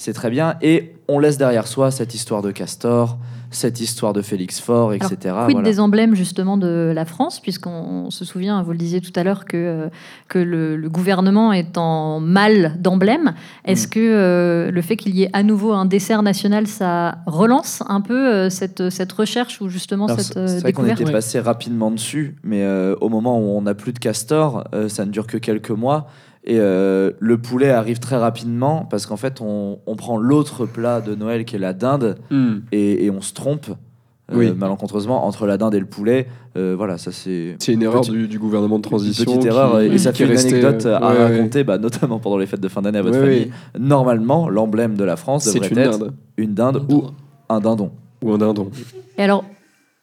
C'est 0.00 0.14
très 0.14 0.30
bien. 0.30 0.54
Et 0.62 0.94
on 1.08 1.18
laisse 1.18 1.36
derrière 1.36 1.66
soi 1.66 1.90
cette 1.90 2.14
histoire 2.14 2.40
de 2.40 2.52
Castor, 2.52 3.18
cette 3.50 3.80
histoire 3.80 4.14
de 4.14 4.22
Félix 4.22 4.58
Faure, 4.58 4.94
etc. 4.94 5.16
Quid 5.18 5.32
voilà. 5.34 5.62
des 5.62 5.78
emblèmes 5.78 6.14
justement 6.14 6.56
de 6.56 6.90
la 6.94 7.04
France, 7.04 7.38
puisqu'on 7.38 7.70
on 8.06 8.10
se 8.10 8.24
souvient, 8.24 8.62
vous 8.62 8.72
le 8.72 8.78
disiez 8.78 9.02
tout 9.02 9.12
à 9.14 9.24
l'heure, 9.24 9.44
que, 9.44 9.58
euh, 9.58 9.88
que 10.28 10.38
le, 10.38 10.76
le 10.76 10.88
gouvernement 10.88 11.52
est 11.52 11.76
en 11.76 12.18
mal 12.18 12.76
d'emblèmes. 12.80 13.34
Est-ce 13.66 13.88
Mm. 13.88 13.90
que 13.90 14.00
euh, 14.00 14.70
le 14.70 14.80
fait 14.80 14.96
qu'il 14.96 15.14
y 15.14 15.24
ait 15.24 15.30
à 15.34 15.42
nouveau 15.42 15.72
un 15.72 15.84
dessert 15.84 16.22
national, 16.22 16.66
ça 16.66 17.18
relance 17.26 17.82
un 17.86 18.00
peu 18.00 18.26
euh, 18.26 18.48
cette, 18.48 18.88
cette 18.88 19.12
recherche 19.12 19.60
ou 19.60 19.68
justement 19.68 20.06
Alors, 20.06 20.18
cette 20.18 20.32
c'est 20.32 20.48
c'est 20.48 20.60
vrai 20.60 20.72
qu'on 20.72 20.86
était 20.86 21.04
passé 21.04 21.40
rapidement 21.40 21.90
dessus, 21.90 22.36
mais 22.42 22.62
euh, 22.62 22.94
au 23.02 23.10
moment 23.10 23.38
où 23.38 23.50
on 23.50 23.60
n'a 23.60 23.74
plus 23.74 23.92
de 23.92 23.98
castor, 23.98 24.64
ça 24.88 25.04
ne 25.04 25.10
dure 25.10 25.26
que 25.26 25.36
quelques 25.36 25.70
mois. 25.70 26.06
Et 26.44 26.58
euh, 26.58 27.10
le 27.20 27.36
poulet 27.38 27.70
arrive 27.70 27.98
très 27.98 28.16
rapidement 28.16 28.86
parce 28.90 29.04
qu'en 29.06 29.16
fait, 29.18 29.40
on, 29.42 29.78
on 29.86 29.96
prend 29.96 30.16
l'autre 30.16 30.64
plat 30.66 31.00
de 31.02 31.14
Noël 31.14 31.44
qui 31.44 31.56
est 31.56 31.58
la 31.58 31.74
dinde 31.74 32.16
Hmm. 32.30 32.60
et, 32.72 33.04
et 33.04 33.10
on 33.10 33.20
se 33.20 33.34
trompe 33.34 33.66
euh, 33.68 34.36
Oui. 34.36 34.52
malencontreusement 34.56 35.26
entre 35.26 35.46
la 35.46 35.58
dinde 35.58 35.74
et 35.74 35.80
le 35.80 35.86
poulet. 35.86 36.28
Euh, 36.56 36.74
voilà, 36.76 36.96
ça 36.98 37.12
c'est 37.12 37.56
C'est 37.58 37.74
une 37.74 37.82
erreur 37.82 38.00
Petite- 38.00 38.14
du, 38.14 38.26
du 38.28 38.38
gouvernement 38.38 38.78
de 38.78 38.86
une 38.86 38.90
transition. 38.90 39.24
petite 39.24 39.40
qui- 39.42 39.46
erreur 39.48 39.80
et 39.80 39.98
ça 39.98 40.12
qui 40.12 40.18
fait 40.18 40.24
une 40.24 40.30
resté, 40.30 40.52
anecdote 40.64 40.86
euh, 40.86 40.96
à 40.96 41.10
ouais, 41.12 41.18
ouais. 41.18 41.36
raconter, 41.36 41.62
bah, 41.64 41.76
notamment 41.78 42.18
pendant 42.20 42.38
les 42.38 42.46
fêtes 42.46 42.60
de 42.60 42.68
fin 42.68 42.80
d'année 42.80 42.98
à 42.98 43.02
votre 43.02 43.18
Ouais, 43.18 43.24
famille. 43.24 43.40
ouais. 43.74 43.80
Normalement, 43.80 44.48
l'emblème 44.48 44.96
de 44.96 45.04
la 45.04 45.16
France 45.16 45.44
C'est 45.44 45.54
devrait 45.60 45.68
une 45.70 45.78
être 45.78 45.98
dinde 45.98 46.12
une 46.38 46.54
dinde 46.54 46.82
ou 46.90 47.04
un 47.50 47.60
dindon. 47.60 47.90
ou 48.22 48.32
un 48.32 48.38
dindon. 48.38 48.70
Et 49.18 49.22
alors, 49.22 49.44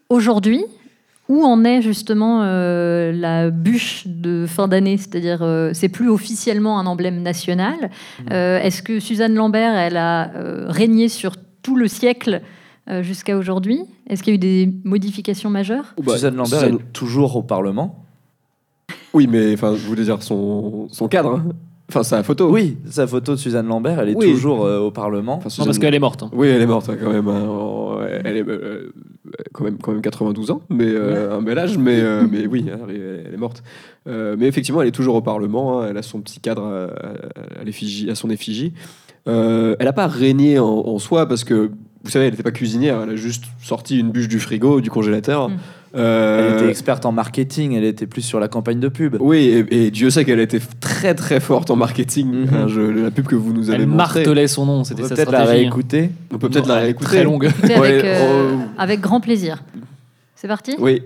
aujourd'hui, 0.09 0.63
où 1.29 1.43
en 1.43 1.63
est 1.65 1.81
justement 1.81 2.41
euh, 2.43 3.11
la 3.11 3.49
bûche 3.49 4.03
de 4.07 4.45
fin 4.47 4.67
d'année? 4.67 4.97
C'est-à-dire, 4.97 5.39
euh, 5.41 5.71
c'est 5.73 5.89
plus 5.89 6.09
officiellement 6.09 6.79
un 6.79 6.85
emblème 6.85 7.21
national. 7.21 7.75
Mm. 8.21 8.23
Euh, 8.31 8.59
Est-ce 8.59 8.81
que 8.81 8.99
Suzanne 8.99 9.33
Lambert, 9.35 9.75
elle 9.75 9.97
a 9.97 10.31
euh, 10.35 10.65
régné 10.69 11.09
sur 11.09 11.35
tout 11.61 11.75
le 11.75 11.87
siècle 11.87 12.41
euh, 12.89 13.03
jusqu'à 13.03 13.37
aujourd'hui? 13.37 13.81
Est-ce 14.09 14.23
qu'il 14.23 14.31
y 14.33 14.35
a 14.35 14.37
eu 14.37 14.65
des 14.65 14.73
modifications 14.85 15.49
majeures? 15.49 15.93
Bah, 16.01 16.13
Suzanne 16.13 16.35
Lambert 16.35 16.59
Suzanne- 16.59 16.75
est 16.75 16.93
toujours 16.93 17.35
au 17.35 17.43
Parlement. 17.43 18.03
Oui, 19.13 19.27
mais 19.29 19.53
enfin, 19.53 19.73
je 19.75 19.85
voulais 19.87 20.03
dire 20.03 20.21
son, 20.23 20.87
son 20.91 21.07
cadre. 21.07 21.35
hein. 21.37 21.45
Enfin, 21.89 22.03
sa 22.03 22.21
photo. 22.21 22.51
Oui, 22.51 22.77
sa 22.89 23.07
photo 23.07 23.31
de 23.33 23.37
Suzanne 23.37 23.67
Lambert, 23.67 23.99
elle 24.01 24.09
est 24.09 24.15
Oui. 24.15 24.29
toujours 24.31 24.65
euh, 24.65 24.79
au 24.79 24.91
Parlement. 24.91 25.35
Enfin, 25.37 25.49
Non, 25.59 25.65
parce 25.65 25.79
qu'elle 25.79 25.95
est 25.95 25.99
morte. 25.99 26.21
hein. 26.23 26.29
Oui, 26.33 26.47
elle 26.49 26.61
est 26.61 26.65
morte 26.65 26.89
hein, 26.89 26.97
quand 27.01 27.09
même. 27.11 27.27
hein. 27.29 27.47
En- 27.47 27.97
Elle 28.25 28.37
est 28.37 28.47
euh, 28.47 28.91
quand 29.53 29.63
même 29.63 29.77
quand 29.77 29.91
même 29.91 30.01
92 30.01 30.51
ans, 30.51 30.61
mais 30.69 30.87
euh, 30.87 31.37
un 31.37 31.41
bel 31.41 31.57
âge. 31.57 31.77
Mais 31.77 31.99
euh, 31.99 32.25
mais 32.31 32.45
oui, 32.47 32.65
elle 32.67 32.95
est, 32.95 33.23
elle 33.27 33.33
est 33.33 33.37
morte. 33.37 33.63
Euh, 34.07 34.35
mais 34.37 34.47
effectivement, 34.47 34.81
elle 34.81 34.87
est 34.87 34.91
toujours 34.91 35.15
au 35.15 35.21
Parlement. 35.21 35.81
hein. 35.81 35.87
Elle 35.89 35.97
a 35.97 36.01
son 36.01 36.21
petit 36.21 36.39
cadre 36.39 36.63
à, 36.63 37.59
à 37.59 37.63
l'effigie, 37.63 38.09
à 38.09 38.15
son 38.15 38.29
effigie. 38.29 38.73
Elle 39.25 39.75
n'a 39.81 39.93
pas 39.93 40.07
régné 40.07 40.57
en, 40.59 40.65
en 40.67 40.99
soi 40.99 41.27
parce 41.27 41.43
que 41.43 41.71
vous 42.03 42.09
savez, 42.09 42.25
elle 42.25 42.31
n'était 42.31 42.43
pas 42.43 42.51
cuisinière. 42.51 43.01
Elle 43.01 43.09
a 43.11 43.15
juste 43.15 43.43
sorti 43.61 43.99
une 43.99 44.11
bûche 44.11 44.29
du 44.29 44.39
frigo, 44.39 44.79
du 44.79 44.89
congélateur. 44.89 45.49
Mm. 45.49 45.57
Euh, 45.97 46.49
Elle 46.51 46.61
était 46.61 46.69
experte 46.69 47.05
en 47.05 47.11
marketing, 47.11 47.73
elle 47.73 47.83
était 47.83 48.05
plus 48.05 48.21
sur 48.21 48.39
la 48.39 48.47
campagne 48.47 48.79
de 48.79 48.87
pub. 48.87 49.17
Oui, 49.19 49.65
et, 49.69 49.85
et 49.87 49.91
Dieu 49.91 50.09
sait 50.09 50.25
qu'elle 50.25 50.39
était 50.39 50.61
très 50.79 51.15
très 51.15 51.39
forte 51.39 51.71
en 51.71 51.75
marketing. 51.75 52.27
Mhm. 52.31 52.49
Hein, 52.53 52.67
je- 52.67 52.81
la 52.81 53.09
pub 53.11 53.25
que 53.25 53.35
vous 53.35 53.51
nous 53.53 53.69
avez 53.69 53.81
Elle 53.81 53.87
montrée. 53.87 54.19
martelait 54.19 54.47
son 54.47 54.65
nom, 54.65 54.83
c'était 54.83 55.01
peut 55.01 55.07
sa 55.07 55.15
peut-être 55.15 55.31
la 55.31 55.43
réécouter. 55.45 56.09
On 56.31 56.37
peut 56.37 56.49
peut-être 56.49 56.67
la 56.67 56.75
réécouter. 56.75 57.05
Très 57.09 57.23
longue. 57.23 57.45
Avec, 57.63 58.03
euh, 58.03 58.55
avec 58.77 59.01
grand 59.01 59.19
plaisir. 59.21 59.63
C'est 60.35 60.47
parti? 60.47 60.75
Oui, 60.79 61.01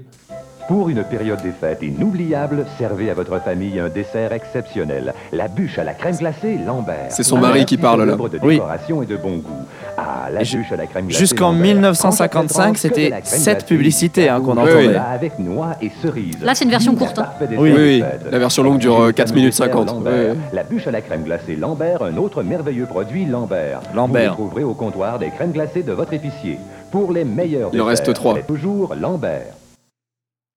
Pour 0.71 0.87
une 0.87 1.03
période 1.03 1.41
des 1.41 1.51
fêtes 1.51 1.79
inoubliable, 1.81 2.65
servez 2.79 3.09
à 3.09 3.13
votre 3.13 3.37
famille 3.41 3.77
un 3.77 3.89
dessert 3.89 4.31
exceptionnel. 4.31 5.13
La 5.33 5.49
bûche 5.49 5.77
à 5.77 5.83
la 5.83 5.93
crème 5.93 6.15
glacée 6.15 6.57
Lambert. 6.65 7.07
C'est 7.09 7.23
son 7.23 7.39
mari 7.39 7.65
qui 7.65 7.75
parle, 7.75 8.05
là. 8.05 8.15
de 8.15 8.39
Oui. 8.41 8.53
décoration 8.55 9.03
et 9.03 9.05
de 9.05 9.17
bon 9.17 9.39
goût. 9.39 9.65
Ah, 9.97 10.29
la 10.31 10.39
bûche 10.39 10.71
à 10.71 10.77
la 10.77 10.85
crème 10.87 11.07
glacée 11.07 11.19
Jusqu'en 11.19 11.51
Lambert. 11.51 11.75
1955, 11.75 12.29
Quand 12.31 12.47
ça 12.77 12.79
c'était 12.87 13.11
cette 13.23 13.65
publicité, 13.65 14.29
hein, 14.29 14.39
qu'on 14.39 14.53
entendait. 14.53 14.87
roule 14.87 15.01
Avec 15.13 15.39
noix 15.39 15.71
et 15.81 15.91
cerises. 16.01 16.41
Là, 16.41 16.55
c'est 16.55 16.63
une 16.63 16.71
version 16.71 16.95
courte, 16.95 17.19
hein. 17.19 17.27
Oui, 17.57 17.73
oui, 17.75 18.03
la 18.31 18.39
version 18.39 18.63
longue 18.63 18.77
dure, 18.79 18.97
euh, 19.01 19.11
4 19.11 19.27
Le 19.31 19.35
minutes 19.35 19.51
dessert 19.51 19.65
50, 19.65 19.87
Lambert. 19.87 20.13
ouais. 20.13 20.35
La 20.53 20.63
bûche 20.63 20.87
à 20.87 20.91
la 20.91 21.01
crème 21.01 21.23
glacée 21.23 21.57
Lambert, 21.57 22.01
un 22.01 22.15
autre 22.15 22.43
merveilleux 22.43 22.85
produit 22.85 23.25
Lambert. 23.25 23.81
Lambert. 23.93 24.35
Vous 24.37 24.45
trouverez 24.45 24.63
au 24.63 24.73
comptoir 24.73 25.19
des 25.19 25.31
crèmes 25.31 25.51
glacées 25.51 25.83
de 25.83 25.91
votre 25.91 26.13
épicier. 26.13 26.59
Pour 26.91 27.11
les 27.11 27.25
meilleurs 27.25 27.71
Il 27.73 27.81
en 27.81 27.85
reste 27.85 28.03
desserts, 28.03 28.13
trois. 28.13 28.35
c'est 28.35 28.47
toujours 28.47 28.95
Lambert. 28.95 29.47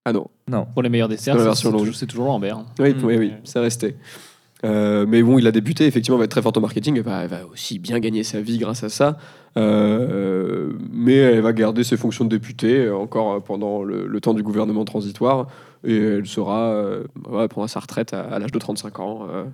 Ah 0.04 0.12
non. 0.12 0.26
Pour 0.74 0.82
les 0.82 0.88
meilleurs 0.88 1.08
desserts, 1.08 1.34
Dans 1.34 1.38
la 1.38 1.44
c'est- 1.44 1.48
version 1.48 1.68
c'est 1.68 1.72
longue. 1.72 1.80
toujours- 1.82 1.96
c'est 1.96 2.06
toujours 2.06 2.26
Lambert. 2.26 2.64
Oui, 2.78 2.94
Mm. 2.94 3.04
oui, 3.04 3.16
oui, 3.16 3.32
c'est 3.44 3.58
resté. 3.60 3.96
Euh, 4.64 5.04
mais 5.06 5.22
bon, 5.22 5.38
il 5.38 5.46
a 5.46 5.52
débuté, 5.52 5.86
effectivement, 5.86 6.16
va 6.16 6.24
être 6.24 6.30
très 6.30 6.40
fort 6.40 6.52
en 6.56 6.60
marketing. 6.60 6.96
Elle 6.96 7.02
va, 7.02 7.22
elle 7.24 7.28
va 7.28 7.40
aussi 7.52 7.78
bien 7.78 7.98
gagner 8.00 8.22
sa 8.22 8.40
vie 8.40 8.56
grâce 8.58 8.82
à 8.82 8.88
ça. 8.88 9.18
Euh, 9.56 10.72
mais 10.92 11.16
elle 11.16 11.40
va 11.42 11.52
garder 11.52 11.84
ses 11.84 11.96
fonctions 11.96 12.24
de 12.24 12.30
députée 12.30 12.86
euh, 12.86 12.96
encore 12.96 13.42
pendant 13.42 13.82
le, 13.82 14.06
le 14.06 14.20
temps 14.20 14.34
du 14.34 14.42
gouvernement 14.42 14.84
transitoire. 14.84 15.48
Et 15.84 15.96
elle 15.96 16.26
sera, 16.26 16.70
euh, 16.72 17.04
ouais, 17.28 17.42
elle 17.42 17.48
prendra 17.48 17.68
sa 17.68 17.80
retraite 17.80 18.14
à, 18.14 18.22
à 18.22 18.38
l'âge 18.38 18.52
de 18.52 18.58
35 18.58 19.00
ans. 19.00 19.26
euh, 19.30 19.44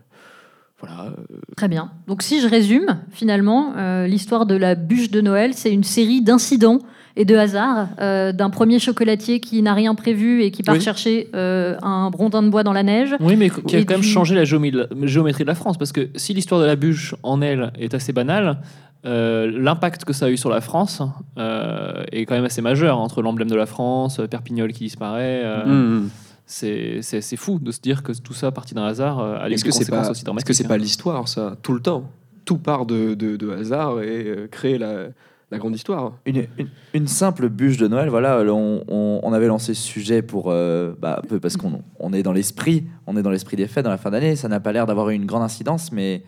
voilà. 0.80 1.12
Très 1.56 1.68
bien. 1.68 1.90
Donc 2.06 2.22
si 2.22 2.40
je 2.40 2.46
résume, 2.48 3.00
finalement, 3.10 3.74
euh, 3.76 4.06
l'histoire 4.06 4.46
de 4.46 4.54
la 4.54 4.74
bûche 4.76 5.10
de 5.10 5.20
Noël, 5.20 5.52
c'est 5.54 5.72
une 5.72 5.84
série 5.84 6.22
d'incidents 6.22 6.78
et 7.16 7.24
de 7.24 7.36
hasards 7.36 7.88
euh, 8.00 8.32
d'un 8.32 8.50
premier 8.50 8.78
chocolatier 8.78 9.40
qui 9.40 9.62
n'a 9.62 9.74
rien 9.74 9.94
prévu 9.94 10.42
et 10.42 10.50
qui 10.50 10.62
part 10.62 10.74
Oui. 10.76 10.80
chercher 10.80 11.28
euh, 11.34 11.76
un 11.82 12.10
rondin 12.14 12.42
de 12.42 12.48
bois 12.48 12.62
dans 12.62 12.72
la 12.72 12.82
neige. 12.82 13.14
Oui, 13.20 13.36
mais 13.36 13.50
qui 13.50 13.76
a 13.76 13.84
quand 13.84 13.94
même 13.94 14.02
changé 14.02 14.34
la 14.34 14.44
géomé- 14.44 14.70
la 14.72 14.86
géométrie 15.06 15.44
de 15.44 15.48
la 15.48 15.54
France. 15.54 15.76
Parce 15.78 15.92
que 15.92 16.08
si 16.16 16.32
l'histoire 16.34 16.60
de 16.60 16.66
la 16.66 16.76
bûche 16.76 17.14
en 17.22 17.40
elle 17.42 17.72
est 17.78 17.94
assez 17.94 18.12
banale, 18.12 18.58
euh, 19.06 19.50
l'impact 19.58 20.04
que 20.04 20.12
ça 20.12 20.26
a 20.26 20.30
eu 20.30 20.36
sur 20.36 20.50
la 20.50 20.60
France 20.60 21.02
euh, 21.38 22.04
est 22.12 22.26
quand 22.26 22.34
même 22.34 22.44
assez 22.44 22.60
majeur 22.62 22.98
entre 22.98 23.22
l'emblème 23.22 23.48
de 23.50 23.56
la 23.56 23.66
France, 23.66 24.20
Perpignol 24.30 24.72
qui 24.72 24.84
disparaît. 24.84 25.42
euh, 25.44 25.66
Mhm. 25.66 26.08
c'est- 26.46 27.36
fou 27.36 27.58
de 27.60 27.70
se 27.72 27.80
dire 27.80 28.02
que 28.02 28.12
tout 28.12 28.34
ça 28.34 28.50
parti 28.50 28.74
d'un 28.74 28.84
hasard 28.84 29.20
a 29.20 29.48
des 29.48 29.54
Est-ce 29.54 29.64
que 29.64 29.70
c'est 29.70 29.80
conséquences 29.80 30.06
pas, 30.06 30.10
aussi 30.10 30.18
est-ce 30.20 30.24
dramatiques. 30.26 30.46
que 30.48 30.52
c'est 30.52 30.64
hein. 30.64 30.68
pas 30.68 30.76
l'histoire, 30.78 31.28
ça, 31.28 31.56
tout 31.62 31.72
le 31.72 31.80
temps 31.80 32.10
Tout 32.44 32.58
part 32.58 32.86
de, 32.86 33.14
de, 33.14 33.36
de 33.36 33.50
hasard 33.52 34.00
et 34.02 34.24
euh, 34.26 34.48
crée 34.50 34.76
la, 34.78 35.04
la 35.50 35.58
grande 35.58 35.74
histoire. 35.74 36.12
Une, 36.26 36.44
une- 36.58 36.68
une 36.94 37.06
simple 37.08 37.48
bûche 37.48 37.76
de 37.76 37.88
Noël, 37.88 38.08
voilà, 38.08 38.40
on, 38.52 38.84
on- 38.88 39.20
on 39.22 39.32
avait 39.32 39.48
lancé 39.48 39.74
ce 39.74 39.82
sujet 39.82 40.22
pour, 40.22 40.46
euh, 40.50 40.92
bah, 41.00 41.22
parce 41.42 41.56
qu'on 41.56 41.82
on 41.98 42.12
est 42.12 42.22
dans 42.22 42.32
l'esprit, 42.32 42.84
on 43.06 43.16
est 43.16 43.22
dans 43.22 43.30
l'esprit 43.30 43.56
des 43.56 43.66
fêtes 43.66 43.84
dans 43.84 43.90
la 43.90 43.96
fin 43.98 44.10
d'année, 44.10 44.36
ça 44.36 44.48
n'a 44.48 44.60
pas 44.60 44.72
l'air 44.72 44.86
d'avoir 44.86 45.10
eu 45.10 45.14
une 45.14 45.26
grande 45.26 45.42
incidence, 45.42 45.90
mais, 45.90 46.22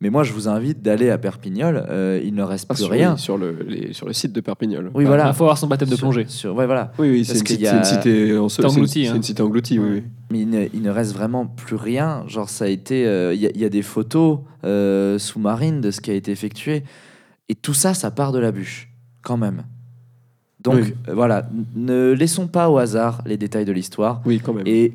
mais 0.00 0.10
moi 0.10 0.24
je 0.24 0.32
vous 0.32 0.48
invite 0.48 0.82
d'aller 0.82 1.10
à 1.10 1.18
Perpignol, 1.18 1.86
euh, 1.88 2.20
il 2.24 2.34
ne 2.34 2.42
reste 2.42 2.66
Ah, 2.68 2.74
plus 2.74 2.82
sur, 2.82 2.90
rien. 2.92 3.12
oui, 3.14 3.18
sur, 3.20 3.38
le, 3.38 3.56
les- 3.68 3.92
sur 3.92 4.06
le 4.08 4.12
site 4.12 4.32
de 4.32 4.40
Perpignol. 4.40 4.90
Oui, 4.92 5.04
Il 5.04 5.06
voilà. 5.06 5.32
faut 5.32 5.44
avoir 5.44 5.56
son 5.58 5.68
baptême 5.68 5.88
de 5.88 5.94
Sur- 5.94 6.06
plongée. 6.08 6.24
Sur, 6.26 6.54
ouais, 6.56 6.66
voilà. 6.66 6.90
Oui, 6.98 7.10
oui, 7.10 7.24
c'est 7.24 7.38
une, 7.38 7.66
a- 7.66 7.70
c'est 7.70 7.76
une 7.78 7.84
cité 7.84 8.36
en 8.38 8.48
C'est 8.48 8.62
c'est 8.62 8.68
une- 8.68 8.74
englouti, 8.74 9.04
C'est 9.04 9.10
hein. 9.10 9.14
une 9.16 9.22
cité 9.22 9.42
engloutie, 9.42 9.78
oui, 9.78 9.88
oui. 9.92 10.02
Mais 10.32 10.40
il 10.40 10.50
ne, 10.50 10.64
il 10.74 10.82
ne 10.82 10.90
reste 10.90 11.12
vraiment 11.14 11.46
plus 11.46 11.76
rien. 11.76 12.24
Genre, 12.26 12.48
ça 12.48 12.64
a 12.64 12.68
été. 12.68 13.06
euh, 13.06 13.34
Il 13.34 13.40
y, 13.40 13.46
a- 13.46 13.50
il 13.54 13.60
y 13.60 13.64
a 13.64 13.68
des 13.68 13.82
photos 13.82 14.40
euh, 14.64 15.16
sous-marines 15.18 15.80
de 15.80 15.92
ce 15.92 16.00
qui 16.00 16.10
a 16.10 16.14
été 16.14 16.32
effectué. 16.32 16.82
Et 17.48 17.54
tout 17.54 17.74
ça, 17.74 17.94
ça 17.94 18.10
part 18.10 18.32
de 18.32 18.38
la 18.38 18.52
bûche, 18.52 18.88
quand 19.22 19.36
même. 19.36 19.64
Donc, 20.60 20.76
Oui. 20.76 20.94
euh, 21.08 21.14
voilà. 21.14 21.46
Ne 21.74 22.12
laissons 22.12 22.46
pas 22.48 22.70
au 22.70 22.78
hasard 22.78 23.22
les 23.26 23.36
détails 23.36 23.66
de 23.66 23.72
l'histoire. 23.72 24.22
Oui, 24.24 24.40
quand 24.42 24.54
même. 24.54 24.66
Et 24.66 24.94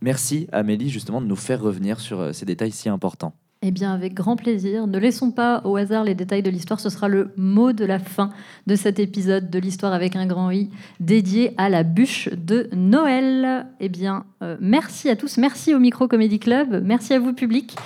merci, 0.00 0.46
Amélie, 0.50 0.88
justement, 0.88 1.20
de 1.20 1.26
nous 1.26 1.36
faire 1.36 1.60
revenir 1.60 2.00
sur 2.00 2.20
euh, 2.20 2.32
ces 2.32 2.46
détails 2.46 2.72
si 2.72 2.88
importants. 2.88 3.34
Eh 3.62 3.70
bien, 3.72 3.92
avec 3.92 4.14
grand 4.14 4.36
plaisir. 4.36 4.86
Ne 4.86 4.98
laissons 4.98 5.30
pas 5.32 5.60
au 5.66 5.76
hasard 5.76 6.02
les 6.04 6.14
détails 6.14 6.42
de 6.42 6.48
l'histoire. 6.48 6.80
Ce 6.80 6.88
sera 6.88 7.08
le 7.08 7.30
mot 7.36 7.74
de 7.74 7.84
la 7.84 7.98
fin 7.98 8.30
de 8.66 8.74
cet 8.74 8.98
épisode 8.98 9.50
de 9.50 9.58
l'histoire 9.58 9.92
avec 9.92 10.16
un 10.16 10.24
grand 10.26 10.50
I, 10.50 10.70
dédié 11.00 11.52
à 11.58 11.68
la 11.68 11.82
bûche 11.82 12.30
de 12.32 12.70
Noël. 12.74 13.66
Eh 13.78 13.90
bien, 13.90 14.24
euh, 14.42 14.56
merci 14.62 15.10
à 15.10 15.16
tous. 15.16 15.36
Merci 15.36 15.74
au 15.74 15.78
Micro 15.78 16.08
Comedy 16.08 16.38
Club. 16.38 16.80
Merci 16.82 17.12
à 17.12 17.18
vous, 17.18 17.34
public. 17.34 17.76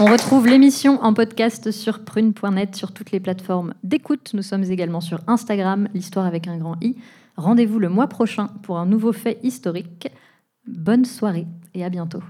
On 0.00 0.04
retrouve 0.04 0.46
l'émission 0.46 1.02
en 1.02 1.12
podcast 1.12 1.72
sur 1.72 2.04
prune.net, 2.04 2.76
sur 2.76 2.92
toutes 2.92 3.10
les 3.10 3.18
plateformes 3.18 3.74
d'écoute. 3.82 4.30
Nous 4.32 4.42
sommes 4.42 4.62
également 4.62 5.00
sur 5.00 5.18
Instagram, 5.26 5.88
l'histoire 5.92 6.24
avec 6.24 6.46
un 6.46 6.56
grand 6.56 6.76
I. 6.80 6.96
Rendez-vous 7.36 7.80
le 7.80 7.88
mois 7.88 8.06
prochain 8.06 8.46
pour 8.62 8.78
un 8.78 8.86
nouveau 8.86 9.12
fait 9.12 9.40
historique. 9.42 10.08
Bonne 10.68 11.04
soirée 11.04 11.48
et 11.74 11.84
à 11.84 11.88
bientôt. 11.88 12.22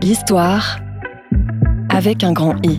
L'histoire 0.00 0.78
avec 1.90 2.24
un 2.24 2.32
grand 2.32 2.56
I. 2.64 2.78